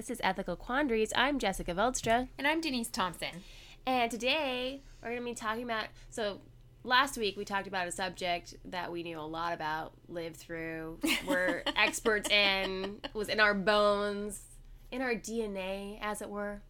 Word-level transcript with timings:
This 0.00 0.08
is 0.08 0.20
Ethical 0.24 0.56
Quandaries. 0.56 1.12
I'm 1.14 1.38
Jessica 1.38 1.74
Veldstra. 1.74 2.28
And 2.38 2.46
I'm 2.46 2.62
Denise 2.62 2.88
Thompson. 2.88 3.42
And 3.84 4.10
today 4.10 4.80
we're 5.02 5.10
going 5.10 5.20
to 5.20 5.24
be 5.26 5.34
talking 5.34 5.62
about. 5.62 5.88
So, 6.08 6.40
last 6.84 7.18
week 7.18 7.36
we 7.36 7.44
talked 7.44 7.66
about 7.66 7.86
a 7.86 7.92
subject 7.92 8.54
that 8.64 8.90
we 8.90 9.02
knew 9.02 9.20
a 9.20 9.28
lot 9.28 9.52
about, 9.52 9.92
lived 10.08 10.36
through, 10.36 11.00
we're 11.28 11.62
experts 11.76 12.30
in, 12.30 13.00
was 13.12 13.28
in 13.28 13.40
our 13.40 13.52
bones, 13.52 14.40
in 14.90 15.02
our 15.02 15.14
DNA, 15.14 15.98
as 16.00 16.22
it 16.22 16.30
were. 16.30 16.62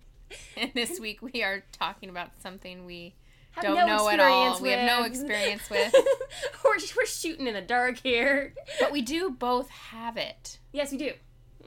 And 0.57 0.73
this 0.75 0.99
week 0.99 1.23
we 1.23 1.45
are 1.45 1.63
talking 1.71 2.09
about 2.11 2.31
something 2.43 2.85
we 2.85 3.15
Have 3.53 3.63
don't 3.63 3.77
no 3.77 3.87
know 3.87 4.09
at 4.09 4.19
all. 4.19 4.51
experience 4.51 4.61
We 4.61 4.71
have 4.71 4.87
no 4.99 5.05
experience 5.05 5.71
with. 5.71 5.95
we're, 6.65 6.79
we're 6.97 7.07
shooting 7.07 7.47
in 7.47 7.55
the 7.55 7.61
dark 7.61 7.99
here. 7.99 8.55
but 8.81 8.91
we 8.91 9.03
do 9.03 9.31
both 9.31 9.71
have 9.71 10.17
it. 10.17 10.59
Yes, 10.73 10.91
we 10.91 10.99
do. 10.99 11.13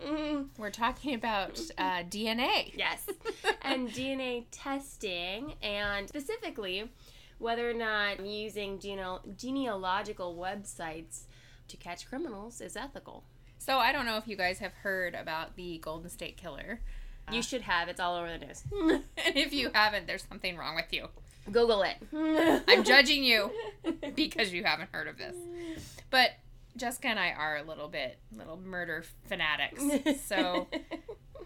Mm, 0.05 0.47
We're 0.57 0.69
talking 0.69 1.13
about 1.15 1.59
uh, 1.77 2.03
DNA. 2.03 2.71
yes. 2.75 3.07
and 3.61 3.89
DNA 3.89 4.45
testing, 4.51 5.53
and 5.61 6.07
specifically 6.09 6.91
whether 7.39 7.69
or 7.69 7.73
not 7.73 8.25
using 8.25 8.79
gene- 8.79 8.99
genealogical 9.37 10.35
websites 10.35 11.23
to 11.67 11.77
catch 11.77 12.07
criminals 12.07 12.61
is 12.61 12.75
ethical. 12.75 13.23
So 13.59 13.77
I 13.77 13.91
don't 13.91 14.05
know 14.05 14.17
if 14.17 14.27
you 14.27 14.35
guys 14.35 14.59
have 14.59 14.73
heard 14.73 15.15
about 15.15 15.55
the 15.55 15.77
Golden 15.79 16.09
State 16.09 16.37
Killer. 16.37 16.81
You 17.31 17.41
should 17.41 17.61
have. 17.61 17.87
It's 17.87 18.01
all 18.01 18.17
over 18.17 18.29
the 18.37 18.45
news. 18.45 18.63
And 19.25 19.37
if 19.37 19.53
you 19.53 19.71
haven't, 19.73 20.07
there's 20.07 20.25
something 20.29 20.57
wrong 20.57 20.75
with 20.75 20.91
you. 20.91 21.07
Google 21.49 21.83
it. 21.83 21.95
I'm 22.67 22.83
judging 22.83 23.23
you 23.23 23.49
because 24.15 24.51
you 24.51 24.65
haven't 24.65 24.89
heard 24.91 25.07
of 25.07 25.17
this. 25.17 25.35
But 26.09 26.31
Jessica 26.75 27.07
and 27.09 27.19
I 27.19 27.31
are 27.31 27.57
a 27.57 27.63
little 27.63 27.87
bit 27.87 28.17
little 28.35 28.57
murder 28.57 29.03
fanatics. 29.27 29.83
So 30.25 30.67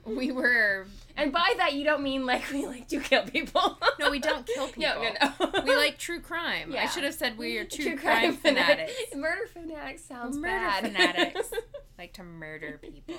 we 0.06 0.31
were 0.31 0.88
And 1.17 1.33
by 1.33 1.53
that, 1.58 1.73
you 1.73 1.83
don't 1.83 2.02
mean 2.02 2.25
like 2.25 2.50
we 2.52 2.66
like 2.66 2.88
to 2.89 3.00
kill 3.02 3.23
people. 3.25 3.78
no, 4.00 4.09
we 4.09 4.20
don't 4.20 4.45
kill 4.48 4.67
people. 4.67 4.83
No, 4.83 5.03
no, 5.03 5.52
no. 5.53 5.64
We 5.66 5.75
like 5.75 5.98
true 5.98 6.22
crime. 6.22 6.73
I 6.78 6.86
should 6.88 7.03
have 7.03 7.14
said 7.14 7.38
we 7.38 7.58
are 7.58 7.66
true, 7.70 7.98
crime, 7.98 8.33
fanatics. 8.33 8.94
Murder 9.14 9.48
fanatics 9.48 10.05
sounds 10.05 10.38
Murder 10.38 10.48
bad. 10.53 10.83
fanatics. 10.86 11.52
like 11.98 12.14
to 12.14 12.23
murder 12.23 12.80
people. 12.81 13.16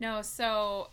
No, 0.00 0.22
so 0.22 0.88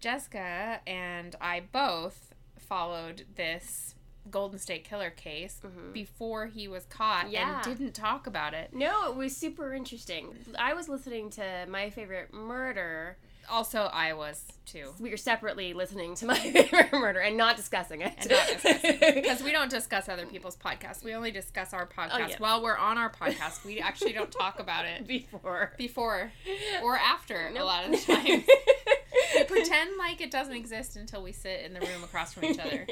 Jessica 0.00 0.80
and 0.86 1.34
I 1.40 1.62
both 1.72 2.32
followed 2.58 3.24
this 3.34 3.95
Golden 4.30 4.58
State 4.58 4.84
Killer 4.84 5.10
case 5.10 5.60
Mhm. 5.64 5.92
before 5.92 6.46
he 6.46 6.68
was 6.68 6.84
caught 6.86 7.30
Yeah. 7.30 7.56
and 7.56 7.64
didn't 7.78 7.92
talk 7.94 8.26
about 8.26 8.54
it. 8.54 8.72
no, 8.72 9.08
it 9.08 9.16
was 9.16 9.36
super 9.36 9.72
interesting. 9.74 10.34
I 10.58 10.74
was 10.74 10.88
listening 10.88 11.30
to 11.30 11.66
my 11.68 11.90
favorite 11.90 12.32
murder. 12.32 13.16
Also, 13.48 13.82
I 13.92 14.12
was 14.12 14.42
too. 14.64 14.92
We 14.98 15.08
were 15.10 15.16
separately 15.16 15.72
listening 15.72 16.16
to 16.16 16.26
my 16.32 16.34
favorite 16.36 16.92
murder 16.92 17.20
and 17.20 17.36
not 17.36 17.56
discussing 17.56 18.00
it. 18.00 18.12
And 18.18 18.30
not 18.30 18.48
discussing 18.48 18.98
because 19.14 19.40
we 19.44 19.52
don't 19.52 19.70
discuss 19.70 20.08
other 20.08 20.26
people's 20.26 20.56
podcasts. 20.56 21.04
We 21.04 21.14
only 21.14 21.30
discuss 21.30 21.72
our 21.72 21.86
podcast. 21.86 22.08
Oh, 22.12 22.18
yeah. 22.26 22.36
While 22.38 22.60
we're 22.60 22.76
on 22.76 22.98
our 22.98 23.08
podcast, 23.12 23.64
we 23.64 23.78
actually 23.78 24.14
don't 24.14 24.32
talk 24.32 24.58
about 24.58 24.84
it 24.84 25.06
before 25.06 25.72
before 25.78 26.32
or 26.82 26.96
after 26.96 27.46
a 27.56 27.62
lot 27.62 27.84
of 27.84 27.92
the 27.92 27.98
time. 27.98 28.44
we 29.36 29.44
pretend 29.44 29.96
like 29.96 30.20
it 30.20 30.32
doesn't 30.32 30.54
exist 30.54 30.96
until 30.96 31.22
we 31.22 31.30
sit 31.30 31.60
in 31.60 31.72
the 31.72 31.78
room 31.80 32.02
across 32.02 32.32
from 32.32 32.46
each 32.46 32.58
other. 32.58 32.84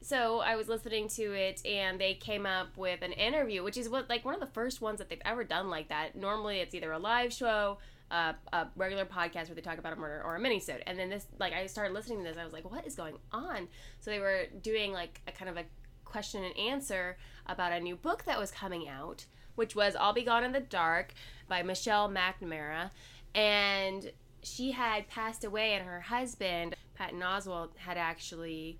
So 0.00 0.40
I 0.40 0.56
was 0.56 0.68
listening 0.68 1.08
to 1.08 1.32
it, 1.32 1.64
and 1.66 2.00
they 2.00 2.14
came 2.14 2.46
up 2.46 2.76
with 2.76 3.02
an 3.02 3.12
interview, 3.12 3.62
which 3.62 3.76
is 3.76 3.88
what 3.88 4.08
like 4.08 4.24
one 4.24 4.34
of 4.34 4.40
the 4.40 4.46
first 4.46 4.80
ones 4.80 4.98
that 4.98 5.08
they've 5.08 5.20
ever 5.24 5.44
done 5.44 5.70
like 5.70 5.88
that. 5.88 6.16
Normally, 6.16 6.60
it's 6.60 6.74
either 6.74 6.92
a 6.92 6.98
live 6.98 7.32
show, 7.32 7.78
uh, 8.10 8.32
a 8.52 8.68
regular 8.76 9.04
podcast 9.04 9.48
where 9.48 9.54
they 9.54 9.60
talk 9.60 9.78
about 9.78 9.92
a 9.92 9.96
murder, 9.96 10.22
or 10.24 10.36
a 10.36 10.40
minisode. 10.40 10.82
And 10.86 10.98
then 10.98 11.10
this, 11.10 11.26
like, 11.38 11.52
I 11.52 11.66
started 11.66 11.94
listening 11.94 12.18
to 12.18 12.24
this, 12.24 12.38
I 12.38 12.44
was 12.44 12.52
like, 12.52 12.70
what 12.70 12.86
is 12.86 12.94
going 12.94 13.16
on? 13.32 13.68
So 14.00 14.10
they 14.10 14.20
were 14.20 14.44
doing 14.62 14.92
like 14.92 15.20
a 15.26 15.32
kind 15.32 15.50
of 15.50 15.56
a 15.56 15.64
question 16.04 16.42
and 16.42 16.56
answer 16.56 17.18
about 17.46 17.72
a 17.72 17.80
new 17.80 17.96
book 17.96 18.24
that 18.24 18.38
was 18.38 18.50
coming 18.50 18.88
out, 18.88 19.26
which 19.56 19.74
was 19.76 19.94
"I'll 19.96 20.12
Be 20.12 20.22
Gone 20.22 20.44
in 20.44 20.52
the 20.52 20.60
Dark" 20.60 21.12
by 21.48 21.62
Michelle 21.62 22.08
McNamara, 22.08 22.90
and 23.34 24.10
she 24.42 24.70
had 24.72 25.08
passed 25.08 25.44
away, 25.44 25.74
and 25.74 25.84
her 25.84 26.00
husband 26.00 26.76
Patton 26.94 27.20
Oswalt 27.20 27.76
had 27.76 27.98
actually 27.98 28.78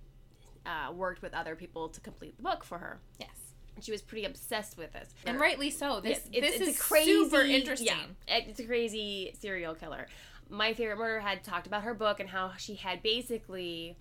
uh, 0.66 0.92
worked 0.92 1.22
with 1.22 1.34
other 1.34 1.56
people 1.56 1.88
to 1.88 2.00
complete 2.00 2.36
the 2.36 2.42
book 2.42 2.64
for 2.64 2.78
her. 2.78 3.00
Yes. 3.18 3.30
And 3.74 3.84
she 3.84 3.92
was 3.92 4.02
pretty 4.02 4.24
obsessed 4.24 4.76
with 4.76 4.92
this. 4.92 5.08
And 5.24 5.38
rightly 5.38 5.70
so. 5.70 6.00
This 6.00 6.28
it's, 6.32 6.40
this 6.40 6.60
it's 6.60 6.70
is 6.70 6.82
crazy, 6.82 7.12
super 7.12 7.42
interesting. 7.42 7.86
Yeah, 7.86 8.36
it's 8.36 8.58
a 8.58 8.64
crazy 8.64 9.34
serial 9.38 9.74
killer. 9.74 10.08
My 10.50 10.74
favorite 10.74 10.98
murder 10.98 11.20
had 11.20 11.44
talked 11.44 11.66
about 11.66 11.82
her 11.82 11.94
book 11.94 12.20
and 12.20 12.28
how 12.28 12.52
she 12.56 12.74
had 12.74 13.02
basically 13.02 13.96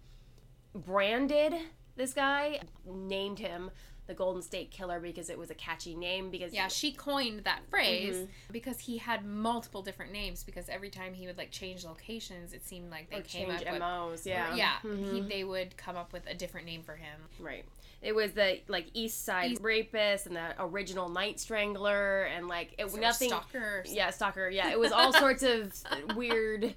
branded 0.73 1.53
this 1.95 2.13
guy, 2.13 2.62
named 2.85 3.39
him 3.39 3.72
the 4.07 4.13
Golden 4.13 4.41
State 4.41 4.72
Killer 4.72 5.00
because 5.00 5.29
it 5.29 5.38
was 5.38 5.50
a 5.51 5.53
catchy 5.56 5.95
name. 5.95 6.29
Because 6.29 6.53
Yeah, 6.53 6.68
she 6.69 6.91
coined 6.91 7.44
that 7.44 7.62
phrase 7.69 8.16
Mhm. 8.16 8.28
because 8.51 8.79
he 8.79 8.97
had 8.97 9.25
multiple 9.25 9.81
different 9.81 10.12
names. 10.12 10.44
Because 10.44 10.69
every 10.69 10.90
time 10.90 11.13
he 11.13 11.28
would 11.28 11.38
like 11.38 11.51
change 11.51 11.85
locations, 11.85 12.53
it 12.53 12.66
seemed 12.66 12.90
like 12.90 13.09
they 13.09 13.18
or 13.18 13.22
came 13.22 13.50
up 13.51 13.59
with 13.59 13.68
MOs. 13.68 14.25
Yeah, 14.25 14.56
yeah. 14.56 14.79
He, 14.81 14.88
Mhm. 14.88 15.29
they 15.29 15.44
would 15.44 15.78
come 15.78 15.95
up 15.97 16.13
with 16.13 16.25
a 16.28 16.34
different 16.34 16.66
name 16.66 16.84
for 16.84 16.95
him. 16.95 17.28
Right. 17.40 17.66
It 18.01 18.13
was 18.13 18.34
the 18.34 18.62
like 18.68 18.88
East 18.94 19.25
Side 19.25 19.51
East- 19.53 19.62
rapist 19.62 20.28
and 20.28 20.35
the 20.35 20.56
original 20.59 21.09
Night 21.09 21.39
Strangler 21.39 22.24
and 22.24 22.47
like 22.47 22.74
it 22.78 22.85
Or 22.94 23.00
nothing. 23.00 23.29
stalker. 23.29 23.84
Yeah, 23.88 24.12
stalker. 24.12 24.50
Yeah, 24.50 24.69
it 24.72 24.79
was 24.79 24.91
all 24.94 25.12
sorts 25.13 25.44
of 25.44 25.74
weird 26.16 26.75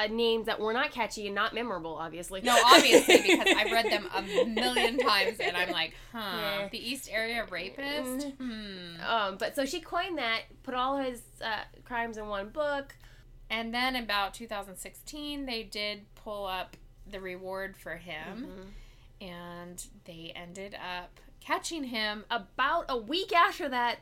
uh, 0.00 0.06
names 0.08 0.46
that 0.46 0.58
were 0.60 0.72
not 0.72 0.90
catchy 0.90 1.26
and 1.26 1.34
not 1.34 1.54
memorable. 1.54 1.94
Obviously. 1.96 2.40
No, 2.42 2.56
obviously 2.66 3.22
because 3.22 3.54
I've 3.56 3.70
read 3.72 3.86
them 3.90 4.08
a 4.14 4.22
million 4.46 4.98
times 4.98 5.38
and 5.40 5.56
I'm 5.56 5.70
like, 5.70 5.94
huh, 6.12 6.18
Yeah. 6.36 6.68
the 6.70 6.78
East 6.90 7.08
Area 7.12 7.46
Rapist. 7.50 8.28
Hmm. 8.38 9.00
Um, 9.06 9.36
but 9.38 9.54
so 9.56 9.64
she 9.64 9.80
coined 9.80 10.18
that, 10.18 10.42
put 10.62 10.74
all 10.74 10.98
his 10.98 11.22
uh, 11.44 11.64
crimes 11.84 12.16
in 12.16 12.26
one 12.28 12.48
book. 12.50 12.94
And 13.48 13.72
then 13.72 13.94
about 13.96 14.34
2016, 14.34 15.46
they 15.46 15.62
did 15.62 16.06
pull 16.16 16.46
up 16.46 16.76
the 17.08 17.20
reward 17.20 17.76
for 17.76 17.94
him, 17.96 18.48
Mm-hmm. 19.20 19.26
and 19.28 19.86
they 20.04 20.32
ended 20.34 20.74
up 20.74 21.20
catching 21.40 21.84
him. 21.84 22.24
About 22.30 22.86
a 22.88 22.96
week 22.96 23.32
after 23.32 23.68
that, 23.68 23.98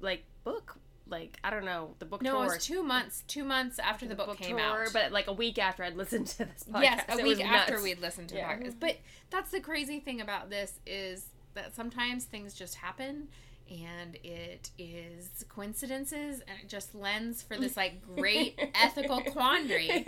like 0.00 0.24
book, 0.44 0.76
like 1.24 1.38
I 1.44 1.50
don't 1.50 1.64
know, 1.64 1.94
the 1.98 2.04
book 2.04 2.22
No, 2.22 2.32
tour. 2.32 2.42
it 2.44 2.46
was 2.56 2.64
two 2.66 2.82
months. 2.82 3.24
Two 3.26 3.44
months 3.44 3.78
after 3.78 4.06
the 4.06 4.14
book, 4.14 4.36
came 4.36 4.56
tour, 4.58 4.84
out. 4.84 4.92
but 4.92 5.12
like 5.12 5.26
a 5.26 5.32
week 5.32 5.58
after 5.58 5.82
I'd 5.84 5.96
listened 5.96 6.26
to 6.28 6.38
this 6.44 6.64
podcast. 6.70 6.82
yes, 6.82 7.04
a 7.08 7.18
It 7.18 7.24
week 7.24 7.44
after 7.44 7.82
we'd 7.82 8.00
listened 8.00 8.28
to 8.30 8.36
Yeah. 8.36 8.56
the 8.56 8.64
podcast. 8.64 8.74
But 8.80 8.96
that's 9.30 9.50
the 9.50 9.60
crazy 9.60 10.00
thing 10.00 10.20
about 10.20 10.50
this 10.50 10.78
is 10.86 11.26
that 11.54 11.74
sometimes 11.74 12.24
things 12.24 12.54
just 12.54 12.76
happen. 12.76 13.28
And 13.70 14.18
it 14.22 14.68
is 14.78 15.42
coincidences, 15.48 16.40
and 16.46 16.58
it 16.62 16.68
just 16.68 16.94
lends 16.94 17.42
for 17.42 17.56
this 17.56 17.78
like 17.78 18.02
great 18.14 18.60
ethical 18.74 19.22
quandary 19.22 20.04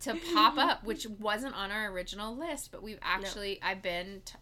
to 0.00 0.16
pop 0.32 0.56
up, 0.56 0.82
which 0.84 1.06
wasn't 1.18 1.54
on 1.54 1.70
our 1.70 1.92
original 1.92 2.34
list, 2.34 2.72
but 2.72 2.82
we've 2.82 2.98
actually 3.02 3.60
I've 3.62 3.82
been 3.82 4.22
t- 4.24 4.34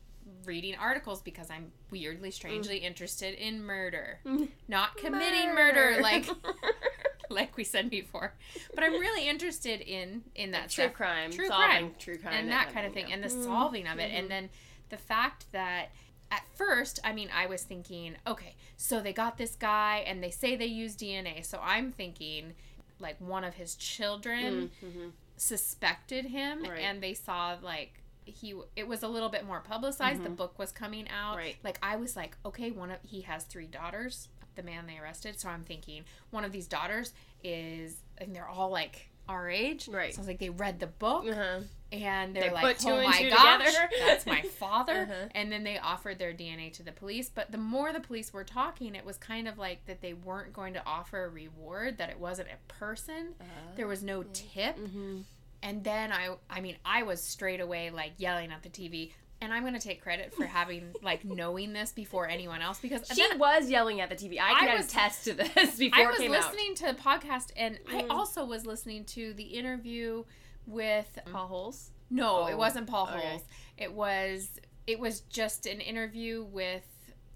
reading 0.48 0.75
articles 0.75 1.20
because 1.22 1.48
I'm 1.50 1.70
weirdly, 1.92 2.32
strangely 2.32 2.78
interested 2.78 3.34
in 3.34 3.62
murder, 3.62 4.19
not 4.67 4.96
committing 4.96 5.55
murder, 5.55 5.99
like 6.02 6.28
like 7.31 7.56
we 7.56 7.62
said 7.62 7.90
before, 7.90 8.32
but 8.75 8.82
I'm 8.82 8.94
really 8.94 9.28
interested 9.28 9.81
in 9.82 10.25
in 10.34 10.50
that 10.52 10.70
true 10.70 10.84
stuff, 10.84 10.94
crime, 10.94 11.31
true 11.31 11.46
solving 11.46 11.69
crime, 11.69 11.94
true 11.99 12.19
crime, 12.19 12.32
and 12.34 12.50
that 12.50 12.73
kind 12.73 12.87
of 12.87 12.93
thing, 12.94 13.12
and 13.12 13.23
the 13.23 13.28
solving 13.31 13.87
of 13.87 13.99
it, 14.00 14.11
Mhm. 14.11 14.19
and 14.19 14.31
then 14.31 14.49
the 14.88 14.96
fact 14.99 15.52
that. 15.52 15.90
At 16.31 16.43
first, 16.56 17.00
I 17.02 17.14
mean, 17.14 17.31
I 17.34 17.46
was 17.46 17.62
thinking, 17.62 18.14
okay, 18.26 18.55
so 18.76 19.00
they 19.00 19.14
got 19.14 19.38
this 19.38 19.56
guy 19.56 20.05
and 20.06 20.23
they 20.23 20.28
say 20.28 20.56
they 20.56 20.67
use 20.67 20.94
DNA. 20.94 21.43
So 21.43 21.58
I'm 21.62 21.90
thinking, 21.90 22.52
like, 23.00 23.19
one 23.19 23.44
of 23.44 23.55
his 23.55 23.75
children 23.76 24.70
Mhm. 24.84 25.12
suspected 25.38 26.26
him 26.26 26.64
Right. 26.64 26.81
and 26.81 27.02
they 27.02 27.14
saw 27.14 27.56
like 27.62 27.94
he 28.28 28.54
it 28.76 28.86
was 28.86 29.02
a 29.02 29.08
little 29.08 29.28
bit 29.28 29.44
more 29.46 29.60
publicized 29.60 30.22
the 30.22 30.30
book 30.30 30.58
was 30.58 30.70
coming 30.72 31.06
out 31.08 31.32
Mm-hmm. 31.36 31.38
Right. 31.38 31.56
like 31.64 31.78
i 31.82 31.96
was 31.96 32.16
like 32.16 32.36
okay 32.44 32.70
one 32.70 32.90
of 32.90 32.98
he 33.04 33.22
has 33.22 33.44
three 33.44 33.66
daughters 33.66 34.28
the 34.54 34.62
man 34.62 34.86
they 34.86 34.98
arrested 34.98 35.38
so 35.40 35.48
i'm 35.48 35.64
thinking 35.64 36.04
one 36.30 36.44
of 36.44 36.52
these 36.52 36.66
daughters 36.66 37.12
is 37.44 37.96
and 38.19 38.34
they're 38.34 38.48
all 38.48 38.70
like 38.70 39.08
our 39.28 39.48
age 39.50 39.88
Right. 39.88 40.12
so 40.14 40.19
i 40.19 40.22
was 40.22 40.28
like 40.28 40.38
they 40.38 40.48
read 40.50 40.80
the 40.80 40.86
book 40.86 41.25
Uh-huh. 41.28 41.60
and 41.92 42.34
they're 42.34 42.44
They 42.44 42.50
like 42.50 42.84
oh 42.86 42.96
my 43.02 43.28
gosh 43.28 43.58
together." 43.66 43.88
that's 44.06 44.26
my 44.26 44.40
father 44.42 45.02
Uh-huh. 45.02 45.28
and 45.34 45.52
then 45.52 45.64
they 45.64 45.78
offered 45.78 46.19
their 46.19 46.32
dna 46.32 46.72
to 46.75 46.82
the 46.82 46.92
police 46.92 47.30
but 47.32 47.52
the 47.52 47.58
more 47.58 47.92
the 47.92 48.00
police 48.00 48.32
were 48.32 48.44
talking 48.44 48.94
it 48.94 49.04
was 49.04 49.19
kind 49.19 49.46
of 49.46 49.58
like 49.58 49.84
that 49.86 50.00
they 50.00 50.14
weren't 50.14 50.52
going 50.52 50.72
to 50.75 50.82
offer 50.86 51.25
a 51.25 51.28
reward 51.28 51.98
that 51.98 52.08
it 52.10 52.19
wasn't 52.19 52.48
a 52.48 52.72
person 52.72 53.34
there 53.76 53.86
was 53.86 54.02
no 54.02 54.22
tip 54.32 54.76
Mhm. 54.78 55.25
And 55.62 55.82
then 55.84 56.12
I 56.12 56.34
I 56.49 56.60
mean 56.60 56.76
I 56.84 57.02
was 57.02 57.22
straight 57.22 57.60
away 57.60 57.90
like 57.90 58.12
yelling 58.19 58.50
at 58.52 58.62
the 58.62 58.69
TV 58.69 59.12
and 59.40 59.52
I'm 59.52 59.64
gonna 59.64 59.81
take 59.81 60.02
credit 60.02 60.32
for 60.34 60.44
having 60.46 60.93
like 61.02 61.25
knowing 61.25 61.72
this 61.72 61.93
before 61.93 62.28
anyone 62.28 62.60
else 62.62 62.78
because 62.81 63.06
She 63.08 63.26
then 63.26 63.38
was 63.38 63.69
yelling 63.69 64.00
at 64.00 64.08
the 64.08 64.16
TV. 64.16 64.38
I 64.40 64.52
I 64.52 64.66
can 64.66 64.76
was- 64.76 64.87
attest 64.87 65.25
to 65.25 65.34
this 65.34 65.76
before 65.78 65.99
I 65.99 66.02
it 66.05 66.08
was 66.10 66.19
came 66.19 66.32
out. 66.32 66.43
listening 66.52 66.75
to 66.76 66.87
the 66.87 66.94
podcast 66.94 67.52
and 67.56 67.78
I 67.88 68.02
Mm. 68.02 68.10
also 68.10 68.44
was 68.44 68.66
listening 68.66 69.05
to 69.06 69.34
the 69.34 69.43
interview 69.44 70.25
with 70.66 71.19
Paul 71.32 71.46
Holes. 71.49 71.90
no, 72.11 72.43
Oh, 72.43 72.46
it 72.46 72.56
wasn't 72.58 72.87
Paul 72.87 73.08
okay. 73.12 73.26
Holes. 73.26 73.43
It 73.76 73.93
was 73.93 74.49
it 74.87 74.99
was 74.99 75.20
just 75.22 75.66
an 75.66 75.81
interview 75.81 76.44
with 76.50 76.84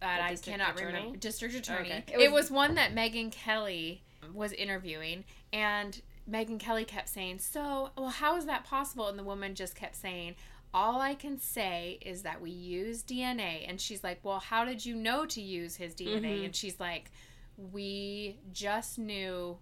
uh, 0.01 0.07
I 0.07 0.37
cannot 0.37 0.75
attorney? 0.77 0.95
remember 0.97 1.17
district 1.19 1.55
attorney. 1.55 1.93
Okay. 1.93 2.05
It, 2.15 2.21
It 2.21 2.33
was, 2.33 2.45
was- 2.45 2.51
one 2.53 2.75
that 2.77 2.95
Megyn 2.95 3.31
Kelly 3.31 4.03
was 4.33 4.53
interviewing 4.53 5.25
and 5.53 6.01
Megyn 6.31 6.59
Kelly 6.61 6.85
kept 6.85 7.09
saying, 7.09 7.39
"So, 7.41 7.91
well, 7.97 8.09
how 8.11 8.37
is 8.37 8.47
that 8.47 8.65
possible?" 8.65 9.09
And 9.09 9.19
the 9.19 9.25
woman 9.25 9.55
just 9.55 9.75
kept 9.75 9.97
saying, 9.97 10.37
"All 10.73 11.01
I 11.01 11.15
can 11.15 11.39
say 11.39 11.99
is 12.01 12.23
that 12.23 12.41
we 12.41 12.51
use 12.51 13.03
DNA." 13.03 13.67
And 13.69 13.81
she's 13.81 14.03
like, 14.05 14.21
"Well, 14.23 14.39
how 14.39 14.65
did 14.65 14.85
you 14.87 14.95
know 14.95 15.27
to 15.27 15.41
use 15.41 15.77
his 15.77 15.95
DNA?" 15.95 16.41
Mhm. 16.41 16.45
And 16.47 16.57
she's 16.57 16.79
like, 16.81 17.11
"We 17.57 18.39
just 18.53 18.99
knew 18.99 19.59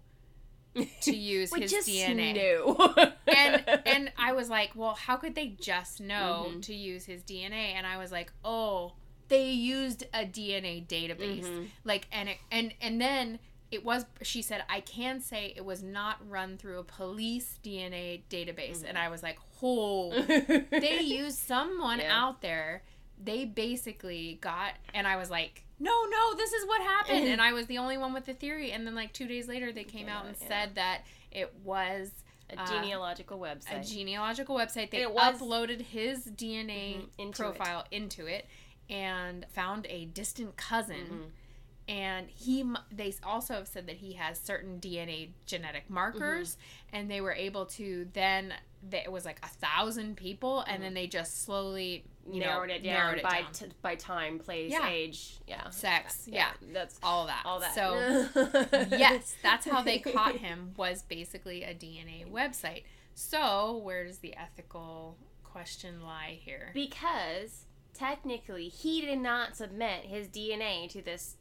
to 1.01 1.15
use 1.15 1.53
his 1.53 1.71
just 1.71 1.87
DNA." 1.89 2.33
knew. 2.33 2.75
and 3.27 3.63
and 3.85 4.11
I 4.17 4.33
was 4.33 4.49
like, 4.49 4.71
well, 4.75 4.93
how 4.93 5.17
could 5.17 5.35
they 5.35 5.47
just 5.49 5.99
know 5.99 6.47
Mhm. 6.49 6.61
to 6.63 6.73
use 6.75 7.05
his 7.05 7.21
DNA? 7.23 7.73
And 7.75 7.85
I 7.85 7.97
was 7.97 8.11
like, 8.11 8.31
oh, 8.45 8.93
they 9.27 9.49
used 9.51 10.03
a 10.13 10.25
DNA 10.25 10.85
database, 10.85 11.45
Mhm. 11.45 11.67
like, 11.83 12.07
and 12.11 12.29
it, 12.29 12.37
and 12.51 12.73
and 12.81 12.99
then 13.01 13.39
it 13.71 13.83
was. 13.85 14.05
She 14.21 14.41
said, 14.41 14.63
I 14.69 14.81
can 14.81 15.21
say 15.21 15.53
it 15.55 15.63
was 15.65 15.81
not 15.81 16.17
run 16.29 16.57
through 16.57 16.79
a 16.79 16.83
police 16.83 17.59
DNA 17.63 18.21
database, 18.29 18.79
Mhm. 18.81 18.89
and 18.89 18.97
I 18.97 19.09
was 19.09 19.23
like, 19.23 19.39
oh, 19.63 20.11
they 20.69 20.99
used 21.01 21.37
someone 21.39 21.99
Yeah. 21.99 22.15
out 22.23 22.41
there. 22.41 22.83
They 23.23 23.45
basically 23.45 24.39
got, 24.41 24.73
and 24.93 25.07
I 25.07 25.15
was 25.15 25.29
like, 25.29 25.63
no, 25.79 26.05
no, 26.09 26.33
this 26.35 26.53
is 26.53 26.65
what 26.67 26.81
happened. 26.81 27.27
and 27.27 27.41
I 27.41 27.53
was 27.53 27.67
the 27.67 27.77
only 27.77 27.97
one 27.97 28.13
with 28.13 28.25
the 28.25 28.33
theory. 28.33 28.71
And 28.71 28.85
then, 28.85 28.95
like, 28.95 29.13
two 29.13 29.27
days 29.27 29.47
later, 29.47 29.71
they 29.71 29.83
came 29.83 30.07
out 30.09 30.25
and 30.25 30.35
Yeah. 30.41 30.47
said 30.47 30.75
that 30.75 31.01
it 31.31 31.53
was 31.63 32.11
a 32.49 32.59
uh, 32.59 32.65
genealogical 32.67 33.39
website. 33.39 33.81
a 33.81 33.83
genealogical 33.83 34.55
website. 34.55 34.89
They 34.91 35.01
It 35.01 35.13
was- 35.13 35.39
uploaded 35.39 35.81
his 35.81 36.25
DNA 36.25 36.97
Mhm, 36.97 37.09
into 37.19 37.41
profile 37.43 37.85
into 37.91 38.25
it 38.25 38.47
and 38.89 39.45
found 39.51 39.85
a 39.87 40.05
distant 40.05 40.57
cousin. 40.57 41.07
Mhm. 41.07 41.31
And 41.89 42.27
he, 42.29 42.63
they 42.91 43.13
also 43.23 43.55
have 43.55 43.67
said 43.67 43.87
that 43.87 43.97
he 43.97 44.13
has 44.13 44.39
certain 44.39 44.79
DNA 44.79 45.29
genetic 45.45 45.89
markers, 45.89 46.51
Mm-hmm. 46.55 46.95
and 46.95 47.11
they 47.11 47.21
were 47.21 47.33
able 47.33 47.65
to 47.67 48.07
then. 48.13 48.53
It 48.91 49.11
was 49.11 49.25
like 49.25 49.39
a 49.43 49.47
thousand 49.47 50.17
people, 50.17 50.61
and 50.61 50.79
Mhm. 50.79 50.85
then 50.85 50.93
they 50.95 51.05
just 51.07 51.43
slowly 51.43 52.03
you 52.27 52.39
narrowed 52.39 52.69
know, 52.69 52.75
it 52.75 52.83
down 52.83 52.93
narrowed 52.93 53.17
it 53.19 53.23
by 53.23 53.41
down. 53.41 53.51
T- 53.51 53.65
by 53.83 53.95
time, 53.95 54.39
place, 54.39 54.71
Yeah. 54.71 54.87
age, 54.89 55.37
yeah, 55.47 55.69
sex, 55.69 56.27
yeah, 56.31 56.51
that's 56.73 56.99
all 57.03 57.27
that, 57.27 57.41
all 57.45 57.59
that. 57.59 57.75
So 57.75 57.93
yes, 58.97 59.35
that's 59.43 59.67
how 59.67 59.81
they 59.83 59.99
caught 59.99 60.35
him. 60.47 60.73
Was 60.77 61.03
basically 61.03 61.63
a 61.63 61.73
DNA 61.75 62.25
website. 62.31 62.83
So 63.13 63.77
where 63.77 64.03
does 64.05 64.19
the 64.19 64.35
ethical 64.35 65.17
question 65.43 66.01
lie 66.03 66.39
here? 66.43 66.71
because 66.73 67.65
technically 67.93 68.67
he 68.69 69.01
did 69.01 69.19
not 69.19 69.55
submit 69.55 70.05
his 70.05 70.27
DNA 70.27 70.89
to 70.89 71.01
this 71.03 71.35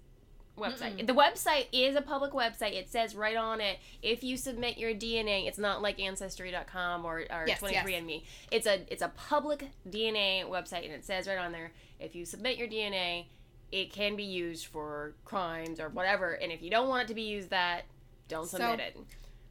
website. 0.60 0.96
Mm-mm. 0.98 1.06
The 1.06 1.14
website 1.14 1.66
is 1.72 1.96
a 1.96 2.02
public 2.02 2.32
website. 2.32 2.74
It 2.74 2.88
says 2.90 3.14
right 3.14 3.36
on 3.36 3.60
it 3.60 3.78
if 4.02 4.22
you 4.22 4.36
submit 4.36 4.78
your 4.78 4.92
DNA, 4.92 5.48
it's 5.48 5.58
not 5.58 5.82
like 5.82 5.98
ancestry.com 5.98 7.04
or, 7.04 7.24
or 7.30 7.44
Yes, 7.46 7.60
23andme. 7.60 8.22
It's 8.50 8.66
a 8.66 8.80
it's 8.92 9.02
a 9.02 9.08
public 9.08 9.68
DNA 9.88 10.44
website 10.48 10.84
and 10.84 10.92
it 10.92 11.04
says 11.04 11.26
right 11.26 11.38
on 11.38 11.52
there 11.52 11.72
if 11.98 12.14
you 12.14 12.24
submit 12.24 12.56
your 12.56 12.68
DNA, 12.68 13.26
it 13.72 13.92
can 13.92 14.16
be 14.16 14.24
used 14.24 14.66
for 14.66 15.14
crimes 15.24 15.78
or 15.78 15.88
whatever. 15.88 16.32
And 16.32 16.50
if 16.50 16.62
you 16.62 16.70
don't 16.70 16.88
want 16.88 17.04
it 17.04 17.08
to 17.08 17.14
be 17.14 17.22
used 17.22 17.50
that, 17.50 17.82
don't 18.28 18.48
So- 18.48 18.58
submit 18.58 18.80
it. 18.80 18.96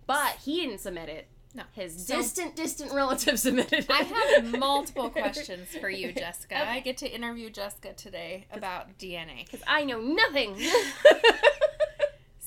But 0.08 0.38
he 0.44 0.62
didn't 0.62 0.80
submit 0.80 1.08
it. 1.08 1.28
No. 1.56 1.63
His 1.74 2.06
So- 2.06 2.18
distant 2.18 2.56
distant 2.56 2.92
relative 2.94 3.40
submitted 3.40 3.80
it. 3.90 3.90
I 3.90 4.04
have 4.04 4.57
multiple 4.60 5.10
questions 5.22 5.68
for 5.80 5.90
you, 5.90 6.12
Jessica. 6.13 6.62
Okay. 6.62 6.69
I 6.72 6.80
get 6.80 6.98
to 6.98 7.10
interview 7.12 7.50
Jessica 7.50 7.94
today 7.94 8.46
about 8.51 8.98
DNA. 9.00 9.46
Because 9.46 9.62
I 9.68 9.84
know 9.86 10.00
nothing. 10.00 10.56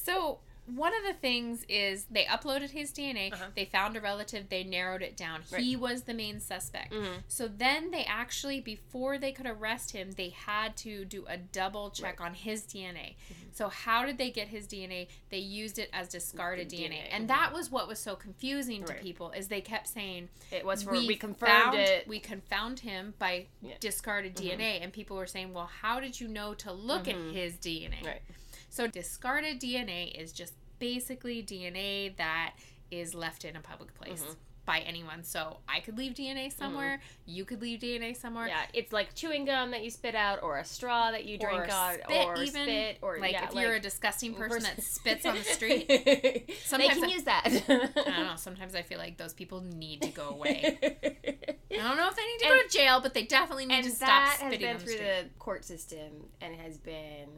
So, 0.05 0.39
one 0.75 0.93
of 0.97 1.03
the 1.05 1.13
things 1.15 1.65
is 1.69 2.05
they 2.11 2.25
uploaded 2.25 2.71
his 2.71 2.93
DNA, 2.93 3.33
Uh-huh. 3.33 3.47
they 3.55 3.65
found 3.65 3.97
a 3.97 4.01
relative, 4.01 4.49
they 4.49 4.65
narrowed 4.65 5.03
it 5.03 5.17
down. 5.17 5.43
He 5.57 5.77
was 5.77 6.03
the 6.03 6.15
main 6.15 6.41
suspect. 6.41 6.93
Mhm. 6.93 7.23
So 7.29 7.49
then 7.49 7.91
they 7.91 8.05
actually, 8.05 8.61
before 8.61 9.19
they 9.19 9.33
could 9.33 9.47
arrest 9.47 9.93
him, 9.93 10.13
they 10.13 10.31
had 10.31 10.77
to 10.79 11.05
do 11.05 11.27
a 11.27 11.37
double 11.37 11.91
check 11.91 12.21
on 12.21 12.35
his 12.35 12.63
DNA. 12.65 13.17
So 13.53 13.69
how 13.69 14.07
did 14.07 14.19
they 14.19 14.31
get 14.31 14.49
his 14.49 14.67
DNA? 14.67 15.09
They 15.31 15.39
used 15.39 15.79
it 15.79 15.91
as 15.93 16.09
discarded 16.09 16.69
DNA. 16.69 16.83
DNA, 16.97 17.09
And 17.11 17.25
mhm. 17.25 17.29
that 17.29 17.53
was 17.53 17.71
what 17.71 17.87
was 17.89 17.99
so 17.99 18.17
confusing 18.17 18.85
to 18.85 18.93
Right. 18.95 19.03
people 19.03 19.31
is 19.33 19.49
they 19.49 19.61
kept 19.61 19.89
saying 19.89 20.29
It 20.51 20.65
was 20.65 20.83
for 20.83 20.93
we, 20.93 21.17
confirmed 21.17 21.73
found, 21.75 21.79
it. 21.79 22.07
We 22.09 22.19
confirmed 22.21 22.81
him 22.81 23.15
by 23.19 23.47
Yeah. 23.61 23.75
discarded 23.81 24.35
Mhm. 24.37 24.43
DNA, 24.43 24.81
and 24.81 24.93
people 24.93 25.17
were 25.17 25.27
saying, 25.27 25.53
"Well, 25.53 25.67
how 25.67 26.01
did 26.01 26.21
you 26.21 26.29
know 26.29 26.55
to 26.55 26.73
look 26.73 27.07
at 27.09 27.17
his 27.17 27.57
DNA?" 27.59 28.03
Right. 28.05 28.23
So 28.71 28.87
discarded 28.87 29.61
DNA 29.61 30.07
is 30.07 30.33
just 30.33 30.55
basically 30.83 31.43
DNA 31.45 32.17
that 32.17 32.55
is 32.91 33.15
left 33.15 33.45
in 33.45 33.55
a 33.57 33.61
public 33.61 33.95
place 33.95 34.23
Mhm. 34.23 34.37
by 34.65 34.81
anyone. 34.81 35.23
So 35.25 35.59
I 35.69 35.79
could 35.81 35.97
leave 35.97 36.15
DNA 36.15 36.51
somewhere, 36.51 37.01
you 37.25 37.45
could 37.45 37.63
leave 37.63 37.79
DNA 37.81 38.15
somewhere. 38.15 38.49
Yeah, 38.49 38.67
it's 38.75 38.93
like 38.93 39.15
chewing 39.15 39.45
gum 39.45 39.71
that 39.71 39.83
you 39.85 39.91
spit 39.91 40.15
out, 40.15 40.43
or 40.43 40.59
a 40.59 40.65
straw 40.65 41.11
that 41.13 41.25
you 41.25 41.39
drink 41.39 41.59
Or 41.61 41.71
out, 41.71 42.01
spit 42.05 42.27
or 42.27 42.37
even. 42.43 42.63
spit, 42.65 42.99
or 43.01 43.19
Like 43.19 43.33
yeah, 43.33 43.49
if 43.49 43.55
you're 43.55 43.75
a 43.75 43.81
disgusting 43.81 44.35
person 44.35 44.63
that 44.63 44.83
spits 44.83 45.25
on 45.25 45.37
the 45.37 45.43
street. 45.57 45.87
they 45.89 46.45
can 46.69 47.05
I- 47.05 47.07
use 47.07 47.25
that. 47.25 47.45
I 47.69 47.77
don't 47.79 48.27
know. 48.27 48.37
Sometimes 48.37 48.75
I 48.75 48.83
feel 48.83 48.99
like 48.99 49.17
those 49.19 49.33
people 49.35 49.61
need 49.63 50.03
to 50.03 50.09
go 50.11 50.29
away. 50.31 50.79
I 50.83 51.77
don't 51.89 51.97
know 51.97 52.09
if 52.09 52.17
they 52.17 52.27
need 52.27 52.39
to 52.41 52.47
And- 52.47 52.63
go 52.63 52.63
to 52.63 52.69
jail, 52.69 53.01
but 53.01 53.15
they 53.15 53.23
definitely 53.25 53.67
need 53.67 53.85
to 53.85 53.91
stop 53.91 54.09
that 54.09 54.37
has 54.41 54.53
spitting 54.53 54.61
been 54.61 54.77
on 54.77 54.79
the 54.79 54.85
through 54.85 54.99
the 54.99 55.25
court 55.39 55.65
system 55.65 56.29
and 56.41 56.55
has 56.57 56.77
been 56.79 57.29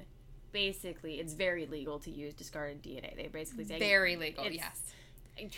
basically 0.54 1.16
it's 1.20 1.34
very 1.34 1.66
legal 1.66 1.98
to 1.98 2.10
use 2.10 2.32
discarded 2.32 2.82
DNA. 2.82 3.14
They 3.14 3.26
basically 3.28 3.64
say 3.66 3.78
Very 3.78 4.16
legal, 4.16 4.46
yes. 4.50 4.94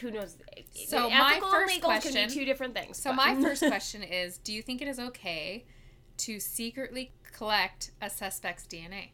who 0.01 0.11
knows. 0.11 0.37
So 0.89 1.09
my 1.09 1.33
ethical 1.33 1.51
first 1.51 1.75
legal 1.75 1.91
can 1.91 2.01
question- 2.01 2.29
be 2.29 2.35
two 2.35 2.45
different 2.45 2.75
things. 2.75 2.97
So 3.01 3.11
but- 3.11 3.17
my 3.17 3.35
first 3.41 3.65
question 3.65 4.03
is, 4.03 4.39
do 4.39 4.53
you 4.53 4.63
think 4.63 4.83
it 4.83 4.89
is 4.89 4.99
okay 4.99 5.65
to 6.19 6.41
secretly 6.41 7.13
collect 7.33 7.93
a 8.03 8.11
suspect's 8.11 8.67
DNA? 8.67 9.11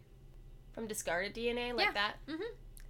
from 0.73 0.87
discarded 0.87 1.35
DNA 1.35 1.75
like 1.77 1.89
Yeah. 1.89 1.93
that. 1.93 2.15
Mm-hmm. 2.27 2.43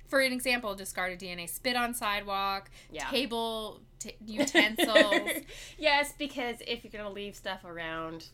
For 0.06 0.20
an 0.20 0.32
example, 0.32 0.72
discarded 0.76 1.18
DNA, 1.18 1.49
spit 1.50 1.75
on 1.75 1.94
sidewalk, 1.94 2.70
Yeah. 2.92 3.11
table 3.11 3.80
t- 3.99 4.14
utensils. 4.25 5.42
yes, 5.78 6.12
because 6.16 6.58
if 6.64 6.84
you're 6.84 6.92
gonna 6.92 7.11
leave 7.12 7.34
stuff 7.34 7.64
around, 7.64 8.28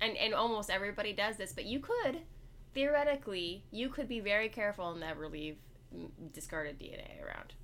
and 0.00 0.16
and 0.16 0.34
almost 0.34 0.70
everybody 0.70 1.12
does 1.12 1.36
this, 1.36 1.52
but 1.52 1.66
you 1.66 1.78
could 1.78 2.22
theoretically 2.74 3.64
you 3.70 3.88
could 3.88 4.08
be 4.08 4.20
very 4.20 4.48
careful 4.48 4.90
and 4.90 5.00
never 5.00 5.28
leave 5.28 5.56
discarded 6.32 6.78
DNA 6.78 7.22
around. 7.24 7.54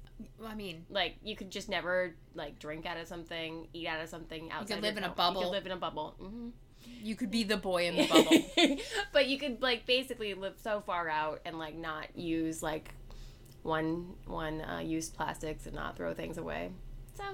I 0.45 0.55
mean, 0.55 0.87
Like 0.89 1.17
you 1.23 1.37
could 1.37 1.51
just 1.51 1.69
never 1.69 2.15
like 2.35 2.59
drink 2.59 2.87
out 2.87 2.97
of 2.97 3.07
something, 3.07 3.69
eat 3.73 3.87
out 3.87 4.01
of 4.03 4.09
something 4.09 4.51
outside. 4.51 4.71
You 4.71 4.75
could 4.77 4.85
live 4.85 4.97
in 4.97 5.05
a 5.05 5.09
bubble. 5.11 5.41
You 5.41 5.47
could 5.47 5.53
live 5.53 5.67
in 5.67 5.73
a 5.73 5.77
bubble. 5.77 6.15
hmm 6.19 6.49
you 7.03 7.17
could 7.17 7.31
be 7.33 7.43
the 7.43 7.57
boy 7.57 7.87
in 7.89 7.97
the 7.97 8.07
bubble. 8.07 8.33
but 9.13 9.27
you 9.27 9.39
could 9.39 9.61
like 9.61 9.87
basically 9.87 10.35
live 10.35 10.55
so 10.57 10.81
far 10.81 11.09
out 11.09 11.41
and 11.45 11.59
like 11.59 11.77
not 11.77 12.17
use 12.17 12.63
like 12.63 12.95
one 13.63 14.15
one 14.27 14.61
uh, 14.61 14.79
use 14.79 15.11
plastics 15.11 15.67
and 15.67 15.75
not 15.75 15.97
throw 15.97 16.15
things 16.15 16.39
away. 16.39 16.71
So 17.15 17.25